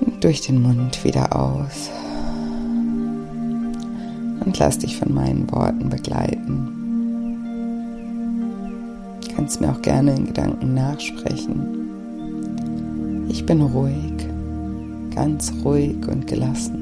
und 0.00 0.24
durch 0.24 0.40
den 0.40 0.62
Mund 0.62 1.04
wieder 1.04 1.36
aus. 1.36 1.90
Und 4.44 4.58
lass 4.58 4.78
dich 4.78 4.96
von 4.96 5.12
meinen 5.12 5.50
Worten 5.52 5.90
begleiten. 5.90 6.79
Kannst 9.40 9.58
mir 9.58 9.70
auch 9.70 9.80
gerne 9.80 10.14
in 10.14 10.26
Gedanken 10.26 10.74
nachsprechen. 10.74 11.78
Ich 13.30 13.46
bin 13.46 13.62
ruhig, 13.62 14.12
ganz 15.14 15.50
ruhig 15.64 15.96
und 16.06 16.26
gelassen. 16.26 16.76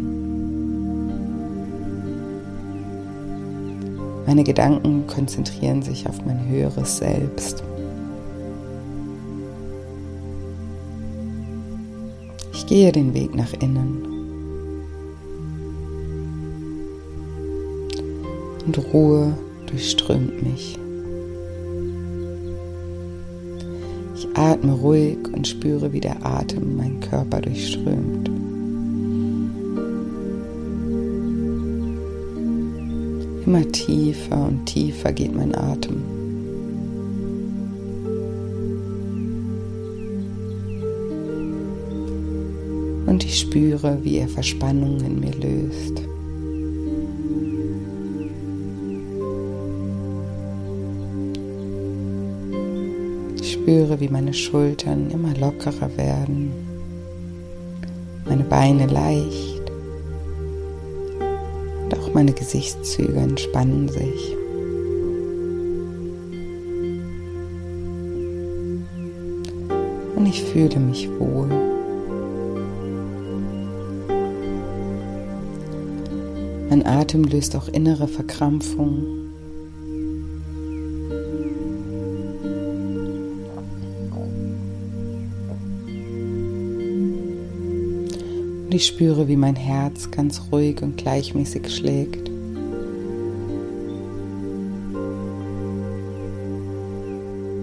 Meine 4.27 4.43
Gedanken 4.43 5.07
konzentrieren 5.07 5.83
sich 5.83 6.09
auf 6.09 6.27
mein 6.27 6.49
höheres 6.49 6.97
Selbst. 6.97 7.62
Ich 12.53 12.67
gehe 12.67 12.91
den 12.91 13.15
Weg 13.15 13.37
nach 13.37 13.53
innen. 13.53 14.03
Und 18.67 18.93
Ruhe 18.93 19.33
durchströmt 19.69 20.43
mich. 20.43 20.77
Atme 24.38 24.73
ruhig 24.73 25.18
und 25.33 25.47
spüre, 25.49 25.92
wie 25.92 26.00
der 26.00 26.25
Atem 26.25 26.76
meinen 26.76 27.00
Körper 27.00 27.40
durchströmt. 27.40 28.28
Immer 33.45 33.73
tiefer 33.73 34.47
und 34.47 34.66
tiefer 34.66 35.12
geht 35.12 35.35
mein 35.35 35.54
Atem. 35.54 36.02
Und 43.07 43.25
ich 43.25 43.40
spüre, 43.40 43.99
wie 44.02 44.18
er 44.18 44.28
Verspannungen 44.28 45.04
in 45.04 45.21
mir 45.21 45.35
löst. 45.35 46.02
Spüre, 53.69 54.01
wie 54.01 54.09
meine 54.09 54.33
Schultern 54.33 55.11
immer 55.11 55.35
lockerer 55.37 55.95
werden, 55.99 56.53
meine 58.27 58.45
Beine 58.45 58.87
leicht 58.87 59.59
auch 61.93 62.15
meine 62.15 62.33
Gesichtszüge 62.33 63.19
entspannen 63.19 63.89
sich. 63.89 64.37
Und 70.17 70.27
ich 70.27 70.43
fühle 70.45 70.81
mich 70.81 71.09
wohl. 71.19 71.49
Mein 76.71 76.87
Atem 76.87 77.25
löst 77.25 77.55
auch 77.57 77.69
innere 77.69 78.09
Verkrampfung. 78.09 79.27
Ich 88.78 88.87
spüre, 88.87 89.26
wie 89.26 89.37
mein 89.37 89.56
Herz 89.56 90.08
ganz 90.12 90.40
ruhig 90.52 90.82
und 90.82 90.97
gleichmäßig 90.97 91.68
schlägt. 91.68 92.30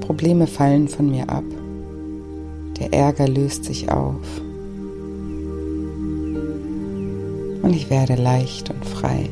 Probleme 0.01 0.45
fallen 0.45 0.89
von 0.89 1.09
mir 1.09 1.29
ab. 1.29 1.45
Der 2.81 2.91
Ärger 2.91 3.29
löst 3.29 3.63
sich 3.63 3.89
auf. 3.89 4.41
Und 7.61 7.73
ich 7.73 7.89
werde 7.89 8.15
leicht 8.15 8.69
und 8.69 8.83
frei. 8.83 9.29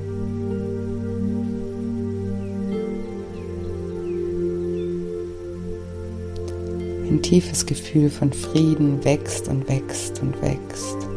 Ein 7.10 7.22
tiefes 7.22 7.66
Gefühl 7.66 8.10
von 8.10 8.32
Frieden 8.32 9.04
wächst 9.04 9.50
und 9.50 9.68
wächst 9.68 10.22
und 10.22 10.42
wächst. 10.42 11.13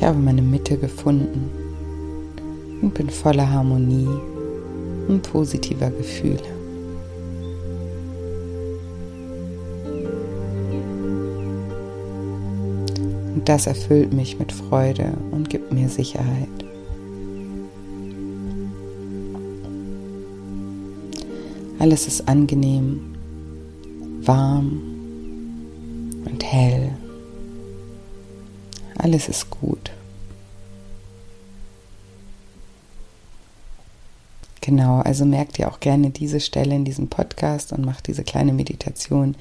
Ich 0.00 0.06
habe 0.06 0.18
meine 0.18 0.40
Mitte 0.40 0.78
gefunden 0.78 1.50
und 2.80 2.94
bin 2.94 3.10
voller 3.10 3.50
Harmonie 3.50 4.08
und 5.08 5.20
positiver 5.30 5.90
Gefühle. 5.90 6.40
Und 13.34 13.42
das 13.44 13.66
erfüllt 13.66 14.14
mich 14.14 14.38
mit 14.38 14.52
Freude 14.52 15.12
und 15.32 15.50
gibt 15.50 15.70
mir 15.70 15.90
Sicherheit. 15.90 16.48
Alles 21.78 22.06
ist 22.06 22.26
angenehm, 22.26 23.00
warm 24.22 24.80
und 26.24 26.42
hell. 26.42 26.79
Alles 29.02 29.30
ist 29.30 29.48
gut. 29.48 29.92
Genau, 34.60 34.98
also 34.98 35.24
merkt 35.24 35.58
ihr 35.58 35.68
auch 35.68 35.80
gerne 35.80 36.10
diese 36.10 36.38
Stelle 36.38 36.74
in 36.74 36.84
diesem 36.84 37.08
Podcast 37.08 37.72
und 37.72 37.86
macht 37.86 38.08
diese 38.08 38.24
kleine 38.24 38.52
Meditation 38.52 39.36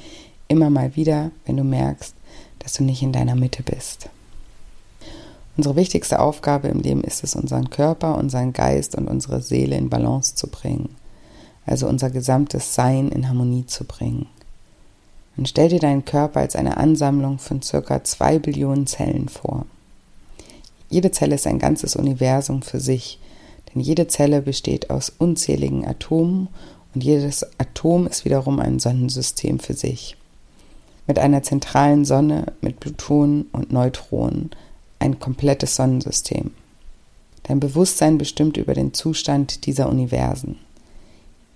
immer 0.47 0.69
mal 0.69 0.95
wieder, 0.95 1.31
wenn 1.45 1.57
du 1.57 1.65
merkst, 1.65 2.15
dass 2.59 2.73
du 2.73 2.85
nicht 2.85 3.01
in 3.01 3.11
deiner 3.11 3.35
Mitte 3.35 3.61
bist. 3.61 4.09
Unsere 5.57 5.75
wichtigste 5.75 6.19
Aufgabe 6.19 6.69
im 6.69 6.79
Leben 6.79 7.03
ist 7.03 7.25
es, 7.25 7.35
unseren 7.35 7.69
Körper, 7.69 8.17
unseren 8.17 8.53
Geist 8.53 8.95
und 8.95 9.09
unsere 9.09 9.41
Seele 9.41 9.75
in 9.75 9.89
Balance 9.89 10.35
zu 10.35 10.47
bringen. 10.47 10.95
Also 11.65 11.85
unser 11.89 12.09
gesamtes 12.09 12.75
Sein 12.75 13.09
in 13.09 13.27
Harmonie 13.27 13.65
zu 13.65 13.83
bringen. 13.83 14.27
Und 15.39 15.47
stell 15.47 15.69
dir 15.69 15.79
deinen 15.79 16.03
Körper 16.03 16.41
als 16.41 16.57
eine 16.57 16.75
Ansammlung 16.75 17.39
von 17.39 17.61
circa 17.61 18.03
zwei 18.03 18.39
Billionen 18.39 18.87
Zellen 18.87 19.29
vor. 19.29 19.65
Jede 20.89 21.11
Zelle 21.11 21.35
ist 21.35 21.47
ein 21.47 21.59
ganzes 21.59 21.95
Universum 21.95 22.61
für 22.61 22.81
sich, 22.81 23.19
denn 23.71 23.81
jede 23.81 24.07
Zelle 24.07 24.41
besteht 24.41 24.89
aus 24.89 25.13
unzähligen 25.17 25.87
Atomen 25.87 26.49
und 26.93 27.05
jedes 27.05 27.45
Atom 27.57 28.05
ist 28.05 28.25
wiederum 28.25 28.59
ein 28.59 28.79
Sonnensystem 28.79 29.59
für 29.59 29.75
sich. 29.75 30.17
Mit 31.07 31.19
einer 31.19 31.41
zentralen 31.41 32.03
Sonne, 32.03 32.51
mit 32.59 32.81
Plutonen 32.81 33.43
und 33.53 33.71
Neutronen, 33.71 34.49
ein 34.99 35.19
komplettes 35.19 35.77
Sonnensystem. 35.77 36.51
Dein 37.43 37.61
Bewusstsein 37.61 38.17
bestimmt 38.17 38.57
über 38.57 38.73
den 38.73 38.93
Zustand 38.93 39.65
dieser 39.67 39.87
Universen. 39.87 40.57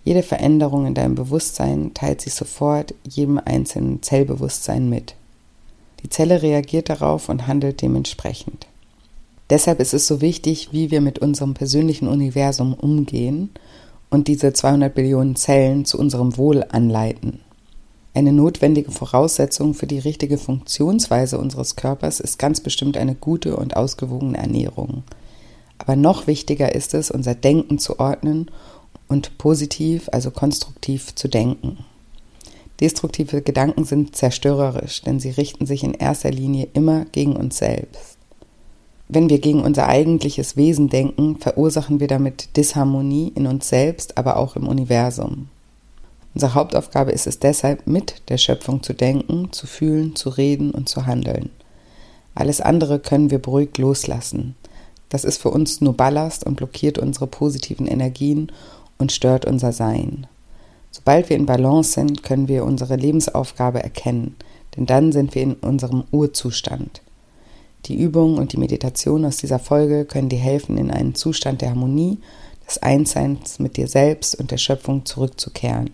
Jede 0.03 0.23
Veränderung 0.23 0.85
in 0.85 0.93
deinem 0.93 1.15
Bewusstsein 1.15 1.93
teilt 1.93 2.21
sich 2.21 2.33
sofort 2.33 2.93
jedem 3.07 3.39
einzelnen 3.43 4.01
Zellbewusstsein 4.01 4.89
mit. 4.89 5.15
Die 6.03 6.09
Zelle 6.09 6.41
reagiert 6.41 6.89
darauf 6.89 7.29
und 7.29 7.47
handelt 7.47 7.81
dementsprechend. 7.81 8.67
Deshalb 9.49 9.79
ist 9.79 9.93
es 9.93 10.07
so 10.07 10.19
wichtig, 10.19 10.69
wie 10.71 10.91
wir 10.91 10.99
mit 10.99 11.19
unserem 11.19 11.53
persönlichen 11.53 12.07
Universum 12.07 12.73
umgehen 12.73 13.51
und 14.09 14.27
diese 14.27 14.53
200 14.53 14.93
Billionen 14.93 15.35
Zellen 15.35 15.85
zu 15.85 15.97
unserem 15.97 16.37
Wohl 16.37 16.65
anleiten. 16.69 17.39
Eine 18.13 18.31
notwendige 18.31 18.91
Voraussetzung 18.91 19.73
für 19.73 19.87
die 19.87 19.99
richtige 19.99 20.37
Funktionsweise 20.37 21.39
unseres 21.39 21.75
Körpers 21.75 22.19
ist 22.19 22.37
ganz 22.37 22.61
bestimmt 22.61 22.95
eine 22.95 23.15
gute 23.15 23.55
und 23.55 23.75
ausgewogene 23.75 24.37
Ernährung. 24.37 25.03
Aber 25.79 25.95
noch 25.95 26.27
wichtiger 26.27 26.75
ist 26.75 26.93
es, 26.93 27.09
unser 27.09 27.33
Denken 27.33 27.79
zu 27.79 27.99
ordnen 27.99 28.51
und 29.13 29.37
positiv, 29.37 30.09
also 30.11 30.31
konstruktiv 30.31 31.13
zu 31.13 31.27
denken. 31.27 31.85
Destruktive 32.81 33.43
Gedanken 33.43 33.85
sind 33.85 34.15
zerstörerisch, 34.15 35.03
denn 35.03 35.19
sie 35.19 35.29
richten 35.29 35.67
sich 35.67 35.83
in 35.83 35.93
erster 35.93 36.31
Linie 36.31 36.67
immer 36.73 37.05
gegen 37.05 37.35
uns 37.35 37.59
selbst. 37.59 38.17
Wenn 39.07 39.29
wir 39.29 39.39
gegen 39.39 39.61
unser 39.61 39.87
eigentliches 39.87 40.57
Wesen 40.57 40.89
denken, 40.89 41.37
verursachen 41.37 41.99
wir 41.99 42.07
damit 42.07 42.57
Disharmonie 42.57 43.31
in 43.35 43.45
uns 43.45 43.69
selbst, 43.69 44.17
aber 44.17 44.37
auch 44.37 44.55
im 44.55 44.67
Universum. 44.67 45.49
Unsere 46.33 46.55
Hauptaufgabe 46.55 47.11
ist 47.11 47.27
es 47.27 47.37
deshalb, 47.37 47.85
mit 47.85 48.23
der 48.29 48.39
Schöpfung 48.39 48.81
zu 48.81 48.93
denken, 48.93 49.49
zu 49.51 49.67
fühlen, 49.67 50.15
zu 50.15 50.29
reden 50.29 50.71
und 50.71 50.89
zu 50.89 51.05
handeln. 51.05 51.51
Alles 52.33 52.59
andere 52.59 52.97
können 52.97 53.29
wir 53.29 53.37
beruhigt 53.37 53.77
loslassen. 53.77 54.55
Das 55.09 55.23
ist 55.23 55.39
für 55.39 55.51
uns 55.51 55.79
nur 55.79 55.93
Ballast 55.93 56.43
und 56.43 56.55
blockiert 56.55 56.97
unsere 56.97 57.27
positiven 57.27 57.85
Energien 57.85 58.51
und 58.97 59.11
stört 59.11 59.45
unser 59.45 59.71
Sein. 59.71 60.27
Sobald 60.91 61.29
wir 61.29 61.37
in 61.37 61.45
Balance 61.45 61.93
sind, 61.93 62.23
können 62.23 62.47
wir 62.47 62.65
unsere 62.65 62.95
Lebensaufgabe 62.95 63.81
erkennen, 63.81 64.35
denn 64.75 64.85
dann 64.85 65.11
sind 65.11 65.35
wir 65.35 65.41
in 65.41 65.53
unserem 65.55 66.03
Urzustand. 66.11 67.01
Die 67.85 67.99
Übung 67.99 68.37
und 68.37 68.53
die 68.53 68.57
Meditation 68.57 69.25
aus 69.25 69.37
dieser 69.37 69.59
Folge 69.59 70.05
können 70.05 70.29
dir 70.29 70.39
helfen, 70.39 70.77
in 70.77 70.91
einen 70.91 71.15
Zustand 71.15 71.61
der 71.61 71.71
Harmonie, 71.71 72.19
des 72.65 72.77
Einsseins 72.77 73.59
mit 73.59 73.75
dir 73.75 73.87
selbst 73.87 74.35
und 74.35 74.51
der 74.51 74.57
Schöpfung 74.57 75.05
zurückzukehren. 75.05 75.91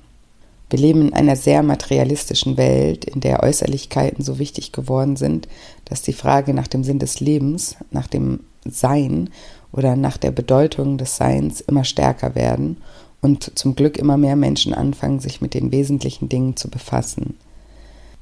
Wir 0.69 0.77
leben 0.77 1.07
in 1.07 1.13
einer 1.13 1.35
sehr 1.35 1.63
materialistischen 1.63 2.57
Welt, 2.57 3.05
in 3.05 3.21
der 3.21 3.41
Äußerlichkeiten 3.41 4.23
so 4.23 4.37
wichtig 4.37 4.71
geworden 4.71 5.15
sind, 5.15 5.47
dass 5.85 6.03
die 6.03 6.13
Frage 6.13 6.53
nach 6.53 6.67
dem 6.67 6.83
Sinn 6.83 6.99
des 6.99 7.19
Lebens, 7.19 7.75
nach 7.89 8.05
dem 8.05 8.41
Sein 8.65 9.31
oder 9.71 9.95
nach 9.95 10.17
der 10.17 10.31
Bedeutung 10.31 10.97
des 10.97 11.15
Seins 11.17 11.61
immer 11.61 11.83
stärker 11.83 12.35
werden 12.35 12.77
und 13.21 13.57
zum 13.57 13.75
Glück 13.75 13.97
immer 13.97 14.17
mehr 14.17 14.35
Menschen 14.35 14.73
anfangen, 14.73 15.19
sich 15.19 15.41
mit 15.41 15.53
den 15.53 15.71
wesentlichen 15.71 16.29
Dingen 16.29 16.55
zu 16.55 16.69
befassen. 16.69 17.37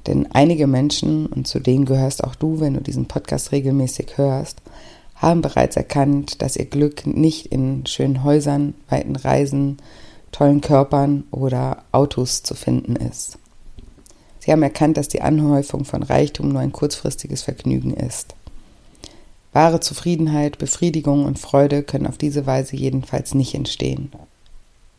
Denn 0.06 0.28
einige 0.32 0.66
Menschen, 0.66 1.26
und 1.26 1.46
zu 1.46 1.60
denen 1.60 1.84
gehörst 1.84 2.24
auch 2.24 2.34
du, 2.34 2.60
wenn 2.60 2.74
du 2.74 2.80
diesen 2.80 3.06
Podcast 3.06 3.52
regelmäßig 3.52 4.16
hörst, 4.16 4.62
haben 5.14 5.42
bereits 5.42 5.76
erkannt, 5.76 6.42
dass 6.42 6.56
ihr 6.56 6.66
Glück 6.66 7.06
nicht 7.06 7.46
in 7.46 7.84
schönen 7.86 8.22
Häusern, 8.22 8.74
weiten 8.88 9.16
Reisen, 9.16 9.78
tollen 10.32 10.60
Körpern 10.60 11.24
oder 11.30 11.84
Autos 11.92 12.42
zu 12.42 12.54
finden 12.54 12.96
ist. 12.96 13.38
Sie 14.38 14.52
haben 14.52 14.62
erkannt, 14.62 14.96
dass 14.96 15.08
die 15.08 15.20
Anhäufung 15.20 15.84
von 15.84 16.02
Reichtum 16.02 16.50
nur 16.50 16.60
ein 16.60 16.72
kurzfristiges 16.72 17.42
Vergnügen 17.42 17.92
ist. 17.92 18.34
Wahre 19.58 19.80
Zufriedenheit, 19.80 20.58
Befriedigung 20.58 21.24
und 21.24 21.40
Freude 21.40 21.82
können 21.82 22.06
auf 22.06 22.16
diese 22.16 22.46
Weise 22.46 22.76
jedenfalls 22.76 23.34
nicht 23.34 23.56
entstehen. 23.56 24.12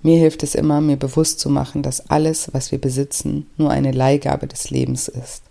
Mir 0.02 0.18
hilft 0.18 0.44
es 0.44 0.54
immer, 0.54 0.82
mir 0.82 0.98
bewusst 0.98 1.40
zu 1.40 1.50
machen, 1.50 1.82
dass 1.82 2.10
alles, 2.10 2.50
was 2.52 2.74
wir 2.74 2.78
besitzen, 2.78 3.50
nur 3.56 3.72
eine 3.72 3.94
Leihgabe 3.94 4.48
des 4.48 4.70
Lebens 4.70 5.08
ist. 5.08 5.44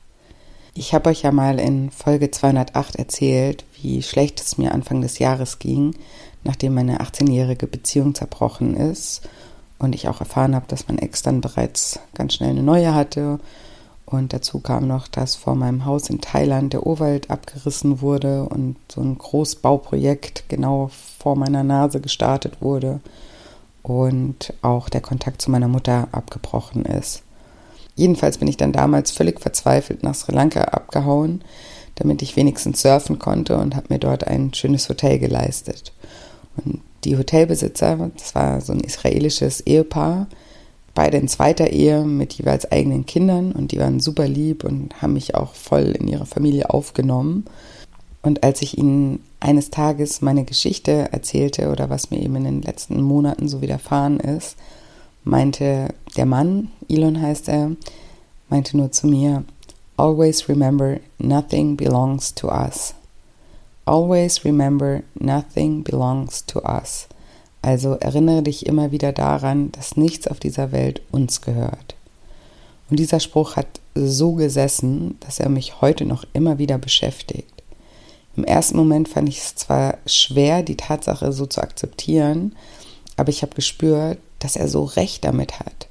Ich 0.74 0.92
habe 0.92 1.08
euch 1.08 1.22
ja 1.22 1.32
mal 1.32 1.58
in 1.58 1.90
Folge 1.90 2.30
208 2.30 2.96
erzählt, 2.96 3.64
wie 3.80 4.02
schlecht 4.02 4.42
es 4.42 4.58
mir 4.58 4.72
Anfang 4.72 5.00
des 5.00 5.18
Jahres 5.18 5.58
ging, 5.58 5.94
nachdem 6.44 6.74
meine 6.74 7.00
18-jährige 7.00 7.66
Beziehung 7.66 8.14
zerbrochen 8.14 8.76
ist 8.76 9.22
und 9.78 9.94
ich 9.94 10.08
auch 10.08 10.20
erfahren 10.20 10.54
habe, 10.54 10.66
dass 10.68 10.86
mein 10.86 10.98
Ex 10.98 11.22
dann 11.22 11.40
bereits 11.40 11.98
ganz 12.12 12.34
schnell 12.34 12.50
eine 12.50 12.62
neue 12.62 12.94
hatte. 12.94 13.40
Und 14.10 14.32
dazu 14.32 14.60
kam 14.60 14.86
noch, 14.86 15.06
dass 15.06 15.34
vor 15.34 15.54
meinem 15.54 15.84
Haus 15.84 16.08
in 16.08 16.22
Thailand 16.22 16.72
der 16.72 16.86
Urwald 16.86 17.28
abgerissen 17.28 18.00
wurde 18.00 18.44
und 18.44 18.76
so 18.90 19.02
ein 19.02 19.18
Großbauprojekt 19.18 20.48
genau 20.48 20.90
vor 21.18 21.36
meiner 21.36 21.62
Nase 21.62 22.00
gestartet 22.00 22.62
wurde 22.62 23.00
und 23.82 24.54
auch 24.62 24.88
der 24.88 25.02
Kontakt 25.02 25.42
zu 25.42 25.50
meiner 25.50 25.68
Mutter 25.68 26.08
abgebrochen 26.12 26.86
ist. 26.86 27.22
Jedenfalls 27.96 28.38
bin 28.38 28.48
ich 28.48 28.56
dann 28.56 28.72
damals 28.72 29.10
völlig 29.10 29.40
verzweifelt 29.40 30.02
nach 30.02 30.14
Sri 30.14 30.32
Lanka 30.32 30.62
abgehauen, 30.62 31.42
damit 31.96 32.22
ich 32.22 32.34
wenigstens 32.34 32.80
surfen 32.80 33.18
konnte 33.18 33.58
und 33.58 33.76
habe 33.76 33.88
mir 33.90 33.98
dort 33.98 34.26
ein 34.26 34.54
schönes 34.54 34.88
Hotel 34.88 35.18
geleistet. 35.18 35.92
Und 36.56 36.80
die 37.04 37.18
Hotelbesitzer, 37.18 38.10
das 38.16 38.34
war 38.34 38.62
so 38.62 38.72
ein 38.72 38.80
israelisches 38.80 39.60
Ehepaar, 39.60 40.28
beide 40.98 41.16
in 41.18 41.28
zweiter 41.28 41.70
Ehe 41.70 42.04
mit 42.04 42.32
jeweils 42.32 42.72
eigenen 42.72 43.06
Kindern 43.06 43.52
und 43.52 43.70
die 43.70 43.78
waren 43.78 44.00
super 44.00 44.26
lieb 44.26 44.64
und 44.64 45.00
haben 45.00 45.12
mich 45.12 45.36
auch 45.36 45.54
voll 45.54 45.94
in 45.96 46.08
ihre 46.08 46.26
Familie 46.26 46.70
aufgenommen. 46.70 47.44
Und 48.20 48.42
als 48.42 48.62
ich 48.62 48.78
ihnen 48.78 49.20
eines 49.38 49.70
Tages 49.70 50.22
meine 50.22 50.42
Geschichte 50.42 51.12
erzählte 51.12 51.70
oder 51.70 51.88
was 51.88 52.10
mir 52.10 52.20
eben 52.20 52.34
in 52.34 52.42
den 52.42 52.62
letzten 52.62 53.00
Monaten 53.00 53.48
so 53.48 53.62
widerfahren 53.62 54.18
ist, 54.18 54.56
meinte 55.22 55.94
der 56.16 56.26
Mann, 56.26 56.72
Elon 56.88 57.22
heißt 57.22 57.48
er, 57.48 57.70
meinte 58.48 58.76
nur 58.76 58.90
zu 58.90 59.06
mir, 59.06 59.44
Always 59.96 60.48
remember, 60.48 60.96
nothing 61.18 61.76
belongs 61.76 62.34
to 62.34 62.48
us. 62.48 62.92
Always 63.84 64.44
remember, 64.44 65.04
nothing 65.14 65.84
belongs 65.84 66.44
to 66.46 66.60
us. 66.64 67.06
Also 67.68 67.96
erinnere 67.96 68.42
dich 68.42 68.64
immer 68.64 68.92
wieder 68.92 69.12
daran, 69.12 69.70
dass 69.72 69.98
nichts 69.98 70.26
auf 70.26 70.40
dieser 70.40 70.72
Welt 70.72 71.02
uns 71.10 71.42
gehört. 71.42 71.96
Und 72.88 72.98
dieser 72.98 73.20
Spruch 73.20 73.56
hat 73.56 73.66
so 73.94 74.32
gesessen, 74.32 75.18
dass 75.20 75.38
er 75.38 75.50
mich 75.50 75.82
heute 75.82 76.06
noch 76.06 76.24
immer 76.32 76.56
wieder 76.56 76.78
beschäftigt. 76.78 77.62
Im 78.38 78.44
ersten 78.44 78.78
Moment 78.78 79.06
fand 79.06 79.28
ich 79.28 79.40
es 79.40 79.54
zwar 79.54 79.98
schwer, 80.06 80.62
die 80.62 80.78
Tatsache 80.78 81.30
so 81.30 81.44
zu 81.44 81.60
akzeptieren, 81.60 82.56
aber 83.18 83.28
ich 83.28 83.42
habe 83.42 83.54
gespürt, 83.54 84.16
dass 84.38 84.56
er 84.56 84.68
so 84.68 84.84
recht 84.84 85.26
damit 85.26 85.60
hat. 85.60 85.88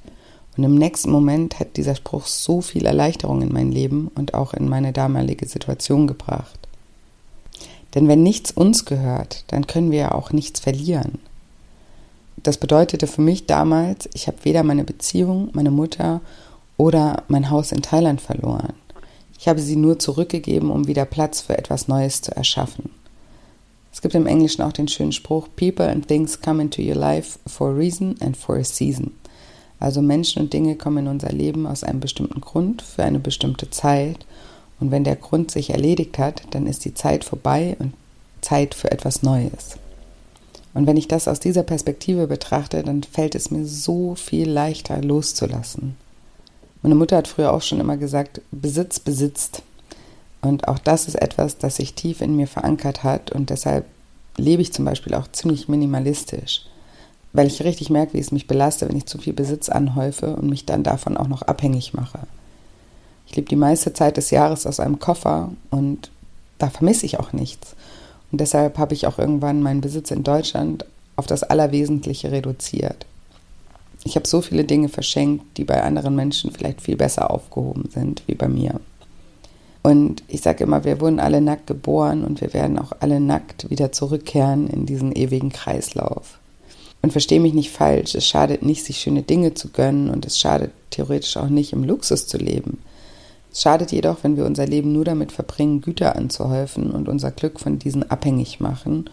Und 0.57 0.63
im 0.63 0.73
nächsten 0.73 1.11
Moment 1.11 1.59
hat 1.59 1.77
dieser 1.77 1.93
Spruch 1.93 2.25
so 2.25 2.61
viel 2.61 2.87
Erleichterung 2.87 3.43
in 3.43 3.53
mein 3.53 3.71
Leben 3.71 4.09
und 4.15 4.33
auch 4.33 4.55
in 4.55 4.67
meine 4.67 4.93
damalige 4.93 5.47
Situation 5.47 6.07
gebracht. 6.07 6.57
Denn 7.93 8.07
wenn 8.07 8.23
nichts 8.23 8.49
uns 8.49 8.85
gehört, 8.85 9.43
dann 9.49 9.67
können 9.67 9.91
wir 9.91 9.99
ja 9.99 10.11
auch 10.13 10.31
nichts 10.31 10.59
verlieren. 10.59 11.19
Das 12.43 12.57
bedeutete 12.57 13.07
für 13.07 13.21
mich 13.21 13.45
damals, 13.45 14.09
ich 14.13 14.27
habe 14.27 14.37
weder 14.43 14.63
meine 14.63 14.83
Beziehung, 14.83 15.49
meine 15.53 15.71
Mutter 15.71 16.21
oder 16.77 17.23
mein 17.27 17.49
Haus 17.49 17.71
in 17.71 17.81
Thailand 17.81 18.21
verloren. 18.21 18.73
Ich 19.39 19.47
habe 19.47 19.59
sie 19.59 19.75
nur 19.75 19.99
zurückgegeben, 19.99 20.71
um 20.71 20.87
wieder 20.87 21.05
Platz 21.05 21.41
für 21.41 21.57
etwas 21.57 21.87
Neues 21.87 22.21
zu 22.21 22.35
erschaffen. 22.35 22.89
Es 23.91 24.01
gibt 24.01 24.15
im 24.15 24.27
Englischen 24.27 24.61
auch 24.61 24.73
den 24.73 24.87
schönen 24.87 25.11
Spruch, 25.11 25.47
People 25.55 25.89
and 25.89 26.07
things 26.07 26.39
come 26.39 26.61
into 26.61 26.81
your 26.81 26.95
life 26.95 27.39
for 27.47 27.69
a 27.69 27.73
reason 27.73 28.15
and 28.19 28.37
for 28.37 28.55
a 28.55 28.63
season. 28.63 29.11
Also 29.79 30.01
Menschen 30.01 30.41
und 30.41 30.53
Dinge 30.53 30.75
kommen 30.75 31.05
in 31.05 31.07
unser 31.07 31.31
Leben 31.31 31.67
aus 31.67 31.83
einem 31.83 31.99
bestimmten 31.99 32.41
Grund 32.41 32.81
für 32.81 33.03
eine 33.03 33.19
bestimmte 33.19 33.69
Zeit 33.69 34.25
und 34.79 34.91
wenn 34.91 35.03
der 35.03 35.15
Grund 35.15 35.51
sich 35.51 35.71
erledigt 35.71 36.17
hat, 36.19 36.43
dann 36.51 36.67
ist 36.67 36.85
die 36.85 36.93
Zeit 36.93 37.23
vorbei 37.23 37.75
und 37.79 37.93
Zeit 38.41 38.75
für 38.75 38.91
etwas 38.91 39.23
Neues. 39.23 39.77
Und 40.77 40.85
wenn 40.85 40.95
ich 40.95 41.07
das 41.07 41.27
aus 41.27 41.39
dieser 41.39 41.63
Perspektive 41.63 42.27
betrachte, 42.27 42.83
dann 42.83 43.01
fällt 43.01 43.33
es 43.33 43.49
mir 43.49 43.65
so 43.65 44.13
viel 44.13 44.47
leichter 44.47 45.01
loszulassen. 45.01 45.95
Meine 46.83 46.93
Mutter 46.93 47.17
hat 47.17 47.27
früher 47.27 47.51
auch 47.51 47.63
schon 47.63 47.79
immer 47.79 47.97
gesagt, 47.97 48.41
Besitz 48.51 48.99
besitzt. 48.99 49.63
Und 50.41 50.67
auch 50.67 50.77
das 50.77 51.07
ist 51.07 51.15
etwas, 51.15 51.57
das 51.57 51.77
sich 51.77 51.95
tief 51.95 52.21
in 52.21 52.35
mir 52.35 52.45
verankert 52.45 53.03
hat 53.03 53.31
und 53.31 53.49
deshalb 53.49 53.85
lebe 54.37 54.61
ich 54.61 54.71
zum 54.71 54.85
Beispiel 54.85 55.15
auch 55.15 55.27
ziemlich 55.31 55.67
minimalistisch, 55.67 56.67
weil 57.33 57.47
ich 57.47 57.63
richtig 57.63 57.89
merke, 57.89 58.13
wie 58.13 58.19
es 58.19 58.31
mich 58.31 58.45
belastet, 58.45 58.89
wenn 58.89 58.97
ich 58.97 59.07
zu 59.07 59.17
viel 59.17 59.33
Besitz 59.33 59.69
anhäufe 59.69 60.35
und 60.35 60.47
mich 60.47 60.67
dann 60.67 60.83
davon 60.83 61.17
auch 61.17 61.27
noch 61.27 61.41
abhängig 61.41 61.95
mache. 61.95 62.19
Ich 63.25 63.35
lebe 63.35 63.49
die 63.49 63.55
meiste 63.55 63.93
Zeit 63.93 64.15
des 64.17 64.29
Jahres 64.29 64.67
aus 64.67 64.79
einem 64.79 64.99
Koffer 64.99 65.49
und 65.71 66.11
da 66.59 66.69
vermisse 66.69 67.07
ich 67.07 67.19
auch 67.19 67.33
nichts. 67.33 67.75
Und 68.31 68.41
deshalb 68.41 68.77
habe 68.77 68.93
ich 68.93 69.07
auch 69.07 69.19
irgendwann 69.19 69.61
meinen 69.61 69.81
Besitz 69.81 70.11
in 70.11 70.23
Deutschland 70.23 70.85
auf 71.15 71.25
das 71.25 71.43
Allerwesentliche 71.43 72.31
reduziert. 72.31 73.05
Ich 74.03 74.15
habe 74.15 74.27
so 74.27 74.41
viele 74.41 74.63
Dinge 74.63 74.89
verschenkt, 74.89 75.57
die 75.57 75.63
bei 75.63 75.81
anderen 75.81 76.15
Menschen 76.15 76.51
vielleicht 76.51 76.81
viel 76.81 76.95
besser 76.95 77.31
aufgehoben 77.31 77.89
sind 77.93 78.23
wie 78.27 78.35
bei 78.35 78.47
mir. 78.47 78.79
Und 79.83 80.23
ich 80.27 80.41
sage 80.41 80.63
immer, 80.63 80.83
wir 80.83 80.99
wurden 80.99 81.19
alle 81.19 81.41
nackt 81.41 81.67
geboren 81.67 82.23
und 82.23 82.41
wir 82.41 82.53
werden 82.53 82.77
auch 82.77 82.91
alle 82.99 83.19
nackt 83.19 83.69
wieder 83.69 83.91
zurückkehren 83.91 84.67
in 84.67 84.85
diesen 84.85 85.13
ewigen 85.13 85.51
Kreislauf. 85.51 86.39
Und 87.01 87.11
verstehe 87.11 87.39
mich 87.39 87.53
nicht 87.53 87.71
falsch, 87.71 88.15
es 88.15 88.25
schadet 88.25 88.63
nicht, 88.63 88.83
sich 88.83 88.97
schöne 88.97 89.21
Dinge 89.21 89.53
zu 89.53 89.69
gönnen 89.69 90.09
und 90.09 90.25
es 90.25 90.39
schadet 90.39 90.71
theoretisch 90.89 91.37
auch 91.37 91.47
nicht, 91.47 91.73
im 91.73 91.83
Luxus 91.83 92.27
zu 92.27 92.37
leben. 92.37 92.79
Es 93.57 93.63
schadet 93.63 93.91
jedoch, 93.91 94.17
wenn 94.21 94.37
wir 94.37 94.45
unser 94.45 94.67
Leben 94.67 94.93
nur 94.93 95.03
damit 95.03 95.31
verbringen, 95.31 95.81
Güter 95.81 96.15
anzuhäufen 96.15 96.91
und 96.91 97.09
unser 97.09 97.31
Glück 97.31 97.59
von 97.59 97.79
diesen 97.79 98.07
abhängig 98.11 98.59
machen 98.59 99.09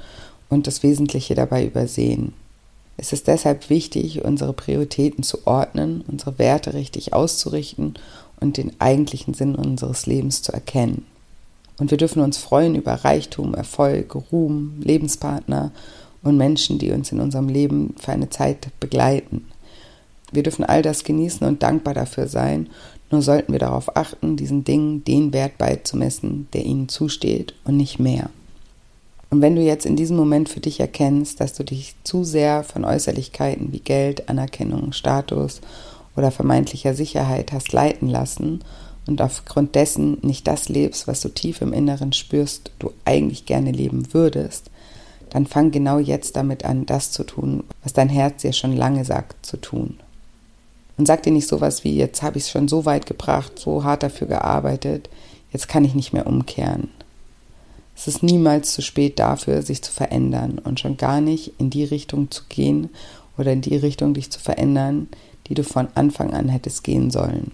und 0.51 0.67
das 0.67 0.83
Wesentliche 0.83 1.35
dabei 1.35 1.65
übersehen. 1.65 2.35
Es 2.99 3.15
ist 3.15 3.27
deshalb 3.27 3.71
wichtig, 3.71 4.23
unsere 4.23 4.53
Prioritäten 4.53 5.23
zu 5.23 5.47
ordnen, 5.47 6.05
unsere 6.09 6.39
Werte 6.39 6.75
richtig 6.75 7.15
auszurichten 7.15 7.95
und 8.39 8.59
den 8.59 8.79
eigentlichen 8.81 9.33
Sinn 9.33 9.55
unseres 9.55 10.05
Lebens 10.05 10.43
zu 10.43 10.53
erkennen. 10.53 11.07
Und 11.79 11.91
wir 11.91 11.97
dürfen 11.97 12.21
uns 12.21 12.37
freuen 12.37 12.75
über 12.75 12.93
Reichtum, 12.93 13.55
Erfolg, 13.55 14.15
Ruhm, 14.31 14.75
Lebenspartner 14.83 15.71
und 16.23 16.37
Menschen, 16.37 16.79
die 16.79 16.93
uns 16.93 17.11
in 17.13 17.21
unserem 17.21 17.49
Leben 17.49 17.95
für 17.99 18.13
eine 18.13 18.29
Zeit 18.29 18.69
begleiten. 18.79 19.47
Wir 20.33 20.43
dürfen 20.43 20.65
all 20.65 20.83
das 20.83 21.05
genießen 21.05 21.47
und 21.47 21.63
dankbar 21.63 21.95
dafür 21.95 22.27
sein 22.27 22.69
nur 23.15 23.23
sollten 23.23 23.53
wir 23.53 23.61
darauf 23.61 23.97
achten, 23.97 24.37
diesen 24.37 24.65
Dingen 24.65 25.05
den 25.05 25.33
Wert 25.33 25.57
beizumessen, 25.57 26.49
der 26.53 26.65
ihnen 26.65 26.89
zusteht 26.89 27.55
und 27.65 27.77
nicht 27.77 28.01
mehr. 28.01 28.29
Und 29.31 29.41
wenn 29.41 29.55
du 29.55 29.63
jetzt 29.63 29.87
in 29.87 29.95
diesem 29.95 30.17
Moment 30.17 30.49
für 30.49 30.59
dich 30.59 30.81
erkennst, 30.81 31.41
dass 31.41 31.55
du 31.55 31.63
dich 31.63 31.95
zu 32.03 32.25
sehr 32.25 32.65
von 32.65 32.85
Äußerlichkeiten 32.85 33.73
wie 33.73 33.79
Geld, 33.79 34.29
Anerkennung, 34.29 34.93
Status 34.93 35.61
oder 36.17 36.33
vermeintlicher 36.33 36.95
Sicherheit 36.95 37.53
hast 37.53 37.73
leiten 37.73 38.09
lassen 38.09 38.65
und 39.07 39.23
aufgrund 39.23 39.77
dessen 39.77 40.19
nicht 40.23 40.49
das 40.49 40.69
lebst, 40.69 41.07
was 41.07 41.21
du 41.21 41.29
tief 41.29 41.63
im 41.63 41.73
Inneren 41.73 42.13
spürst, 42.13 42.73
du 42.81 42.91
eigentlich 43.05 43.47
gerne 43.47 43.71
leben 43.71 44.13
würdest, 44.13 44.71
dann 45.31 45.47
fang 45.47 45.71
genau 45.71 46.01
jetzt 46.01 46.35
damit 46.35 46.65
an, 46.65 46.85
das 46.85 47.13
zu 47.13 47.23
tun, 47.23 47.63
was 47.85 47.93
dein 47.93 48.09
Herz 48.09 48.43
dir 48.43 48.53
schon 48.53 48.77
lange 48.77 49.05
sagt 49.05 49.47
zu 49.47 49.57
tun. 49.57 49.99
Und 50.97 51.07
sag 51.07 51.23
dir 51.23 51.33
nicht 51.33 51.49
sowas 51.49 51.85
wie, 51.85 51.97
jetzt 51.97 52.23
habe 52.23 52.39
ich 52.39 52.45
es 52.45 52.51
schon 52.51 52.69
so 52.69 52.85
weit 52.85 53.07
gebracht, 53.07 53.59
so 53.59 53.85
hart 53.85 54.03
dafür 54.03 54.29
gearbeitet, 54.29 55.09
jetzt 55.53 55.69
kann 55.69 55.85
ich 55.85 55.95
nicht 55.95 56.13
mehr 56.13 56.27
umkehren. 56.27 56.89
Es 57.97 58.09
ist 58.09 58.23
niemals 58.23 58.73
zu 58.73 58.83
spät 58.83 59.19
dafür, 59.19 59.63
sich 59.63 59.83
zu 59.83 59.93
verändern 59.93 60.59
und 60.59 60.81
schon 60.81 60.97
gar 60.97 61.21
nicht 61.21 61.53
in 61.59 61.71
die 61.71 61.85
Richtung 61.85 62.31
zu 62.31 62.43
gehen 62.49 62.91
oder 63.39 63.53
in 63.53 63.61
die 63.61 63.77
Richtung 63.77 64.15
dich 64.15 64.31
zu 64.31 64.41
verändern, 64.41 65.09
die 65.47 65.55
du 65.55 65.65
von 65.65 65.89
Anfang 65.95 66.33
an 66.33 66.49
hättest 66.49 66.85
gehen 66.85 67.11
sollen. 67.11 67.53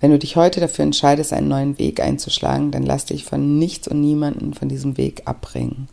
Wenn 0.00 0.10
du 0.10 0.18
dich 0.18 0.36
heute 0.36 0.60
dafür 0.60 0.84
entscheidest, 0.84 1.32
einen 1.32 1.48
neuen 1.48 1.78
Weg 1.78 2.00
einzuschlagen, 2.00 2.70
dann 2.70 2.82
lass 2.82 3.04
dich 3.04 3.24
von 3.24 3.58
nichts 3.58 3.86
und 3.86 4.00
niemanden 4.00 4.52
von 4.52 4.68
diesem 4.68 4.96
Weg 4.96 5.22
abbringen. 5.26 5.88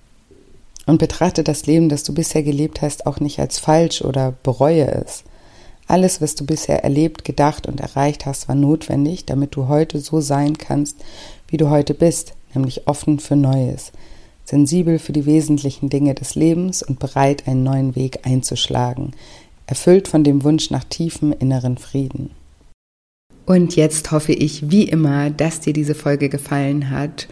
Und 0.88 0.98
betrachte 0.98 1.44
das 1.44 1.68
Leben, 1.68 1.90
das 1.90 2.04
du 2.04 2.14
bisher 2.14 2.42
gelebt 2.42 2.82
hast, 2.82 3.06
auch 3.06 3.20
nicht 3.20 3.40
als 3.40 3.60
falsch 3.60 4.02
oder 4.02 4.34
bereue 4.42 4.88
es. 4.88 5.24
Alles, 5.90 6.22
was 6.22 6.36
du 6.36 6.46
bisher 6.46 6.84
erlebt, 6.84 7.26
gedacht 7.26 7.66
und 7.66 7.80
erreicht 7.80 8.28
hast, 8.28 8.48
war 8.48 8.54
notwendig, 8.54 9.26
damit 9.26 9.56
du 9.56 9.68
heute 9.68 10.00
so 10.00 10.22
sein 10.22 10.56
kannst, 10.56 10.98
wie 11.48 11.58
du 11.58 11.72
heute 11.72 11.96
bist, 11.96 12.34
nämlich 12.54 12.88
offen 12.88 13.18
für 13.18 13.36
Neues, 13.36 13.92
sensibel 14.46 15.00
für 15.00 15.14
die 15.14 15.26
wesentlichen 15.26 15.90
Dinge 15.90 16.14
des 16.14 16.36
Lebens 16.36 16.84
und 16.84 17.00
bereit, 17.00 17.48
einen 17.48 17.64
neuen 17.64 17.96
Weg 17.96 18.20
einzuschlagen, 18.22 19.14
erfüllt 19.66 20.08
von 20.08 20.24
dem 20.24 20.44
Wunsch 20.44 20.70
nach 20.70 20.84
tiefem 20.84 21.34
inneren 21.34 21.80
Frieden. 21.80 22.30
Und 23.48 23.76
jetzt 23.76 24.12
hoffe 24.12 24.34
ich 24.34 24.70
wie 24.70 24.84
immer, 24.84 25.32
dass 25.32 25.60
dir 25.60 25.74
diese 25.74 25.96
Folge 25.96 26.30
gefallen 26.30 26.92
hat 26.92 27.28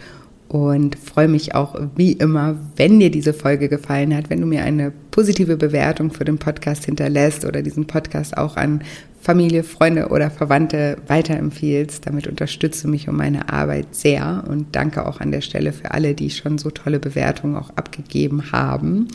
und 0.48 0.96
freue 0.96 1.28
mich 1.28 1.54
auch 1.54 1.78
wie 1.94 2.12
immer, 2.12 2.56
wenn 2.76 2.98
dir 2.98 3.10
diese 3.10 3.34
Folge 3.34 3.68
gefallen 3.68 4.16
hat, 4.16 4.30
wenn 4.30 4.40
du 4.40 4.46
mir 4.46 4.62
eine 4.62 4.90
positive 5.10 5.56
Bewertung 5.56 6.10
für 6.10 6.24
den 6.24 6.38
Podcast 6.38 6.86
hinterlässt 6.86 7.44
oder 7.44 7.62
diesen 7.62 7.86
Podcast 7.86 8.36
auch 8.36 8.56
an 8.56 8.82
Familie, 9.20 9.62
Freunde 9.62 10.08
oder 10.08 10.30
Verwandte 10.30 10.96
weiterempfiehlst. 11.06 12.06
Damit 12.06 12.26
unterstütze 12.26 12.88
mich 12.88 13.08
und 13.08 13.16
meine 13.16 13.52
Arbeit 13.52 13.94
sehr 13.94 14.44
und 14.48 14.74
danke 14.74 15.06
auch 15.06 15.20
an 15.20 15.32
der 15.32 15.42
Stelle 15.42 15.72
für 15.72 15.90
alle, 15.90 16.14
die 16.14 16.30
schon 16.30 16.56
so 16.56 16.70
tolle 16.70 16.98
Bewertungen 16.98 17.56
auch 17.56 17.70
abgegeben 17.76 18.50
haben. 18.50 19.08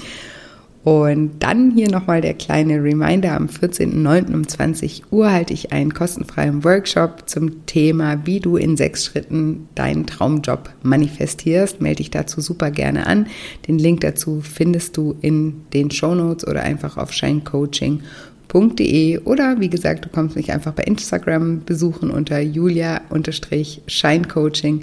Und 0.84 1.40
dann 1.40 1.72
hier 1.72 1.90
nochmal 1.90 2.20
der 2.20 2.34
kleine 2.34 2.84
Reminder, 2.84 3.38
am 3.38 3.46
14.09. 3.46 4.34
um 4.34 4.46
20 4.46 5.04
Uhr 5.12 5.32
halte 5.32 5.54
ich 5.54 5.72
einen 5.72 5.94
kostenfreien 5.94 6.66
Workshop 6.66 7.30
zum 7.30 7.66
Thema, 7.66 8.26
wie 8.26 8.42
du 8.42 8.58
in 8.58 8.76
sechs 8.76 9.06
Schritten 9.06 9.70
deinen 9.76 10.06
Traumjob 10.06 10.70
manifestierst. 10.84 11.80
Melde 11.80 11.96
dich 11.98 12.10
dazu 12.12 12.42
super 12.42 12.70
gerne 12.70 13.08
an. 13.08 13.28
Den 13.68 13.80
Link 13.80 14.02
dazu 14.02 14.42
findest 14.42 14.98
du 14.98 15.16
in 15.22 15.62
den 15.72 15.90
Show 15.90 16.16
Notes 16.16 16.46
oder 16.46 16.64
einfach 16.64 16.98
auf 16.98 17.14
shinecoaching.de 17.14 19.20
oder 19.20 19.62
wie 19.62 19.70
gesagt, 19.70 20.04
du 20.04 20.10
kommst 20.10 20.36
mich 20.36 20.52
einfach 20.52 20.74
bei 20.74 20.84
Instagram 20.84 21.64
besuchen 21.64 22.12
unter 22.12 22.42
julia-shinecoaching. 22.42 24.82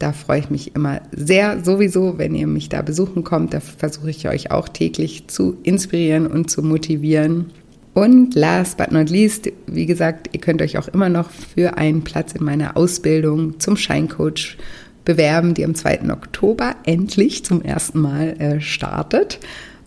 Da 0.00 0.12
freue 0.12 0.40
ich 0.40 0.48
mich 0.48 0.74
immer 0.74 1.02
sehr 1.12 1.62
sowieso, 1.62 2.16
wenn 2.16 2.34
ihr 2.34 2.46
mich 2.46 2.70
da 2.70 2.80
besuchen 2.80 3.22
kommt. 3.22 3.52
Da 3.52 3.60
versuche 3.60 4.08
ich 4.08 4.26
euch 4.26 4.50
auch 4.50 4.70
täglich 4.70 5.28
zu 5.28 5.58
inspirieren 5.62 6.26
und 6.26 6.50
zu 6.50 6.62
motivieren. 6.62 7.52
Und 7.92 8.34
last 8.34 8.78
but 8.78 8.92
not 8.92 9.10
least, 9.10 9.52
wie 9.66 9.84
gesagt, 9.84 10.30
ihr 10.32 10.40
könnt 10.40 10.62
euch 10.62 10.78
auch 10.78 10.88
immer 10.88 11.10
noch 11.10 11.28
für 11.30 11.76
einen 11.76 12.02
Platz 12.02 12.32
in 12.32 12.44
meiner 12.44 12.78
Ausbildung 12.78 13.60
zum 13.60 13.76
Scheincoach 13.76 14.56
bewerben, 15.04 15.52
die 15.52 15.66
am 15.66 15.74
2. 15.74 16.10
Oktober 16.10 16.76
endlich 16.86 17.44
zum 17.44 17.60
ersten 17.60 18.00
Mal 18.00 18.40
äh, 18.40 18.60
startet. 18.62 19.38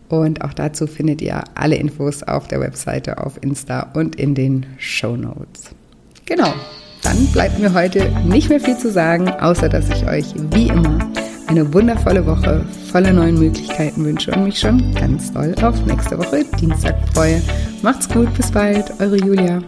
Und 0.09 0.43
auch 0.43 0.53
dazu 0.53 0.85
findet 0.85 1.23
ihr 1.23 1.43
alle 1.55 1.77
Infos 1.77 2.21
auf 2.21 2.47
der 2.47 2.59
Webseite, 2.59 3.17
auf 3.17 3.41
Insta 3.41 3.89
und 3.95 4.15
in 4.17 4.35
den 4.35 4.67
Show 4.77 5.17
Notes. 5.17 5.71
Genau 6.25 6.53
dann 7.03 7.27
bleibt 7.27 7.59
mir 7.59 7.73
heute 7.73 8.11
nicht 8.23 8.49
mehr 8.49 8.59
viel 8.59 8.77
zu 8.77 8.91
sagen, 8.91 9.29
außer 9.29 9.69
dass 9.69 9.89
ich 9.89 10.07
euch 10.07 10.25
wie 10.51 10.67
immer 10.67 10.99
eine 11.47 11.71
wundervolle 11.73 12.25
Woche 12.25 12.65
voller 12.91 13.11
neuen 13.11 13.37
Möglichkeiten 13.37 14.05
wünsche 14.05 14.31
und 14.31 14.45
mich 14.45 14.59
schon 14.59 14.93
ganz 14.95 15.31
doll 15.31 15.53
auf 15.61 15.85
nächste 15.85 16.17
Woche 16.17 16.45
Dienstag 16.59 16.95
freue. 17.13 17.41
Macht's 17.81 18.09
gut, 18.09 18.33
bis 18.33 18.51
bald, 18.51 18.91
eure 18.99 19.17
Julia. 19.17 19.61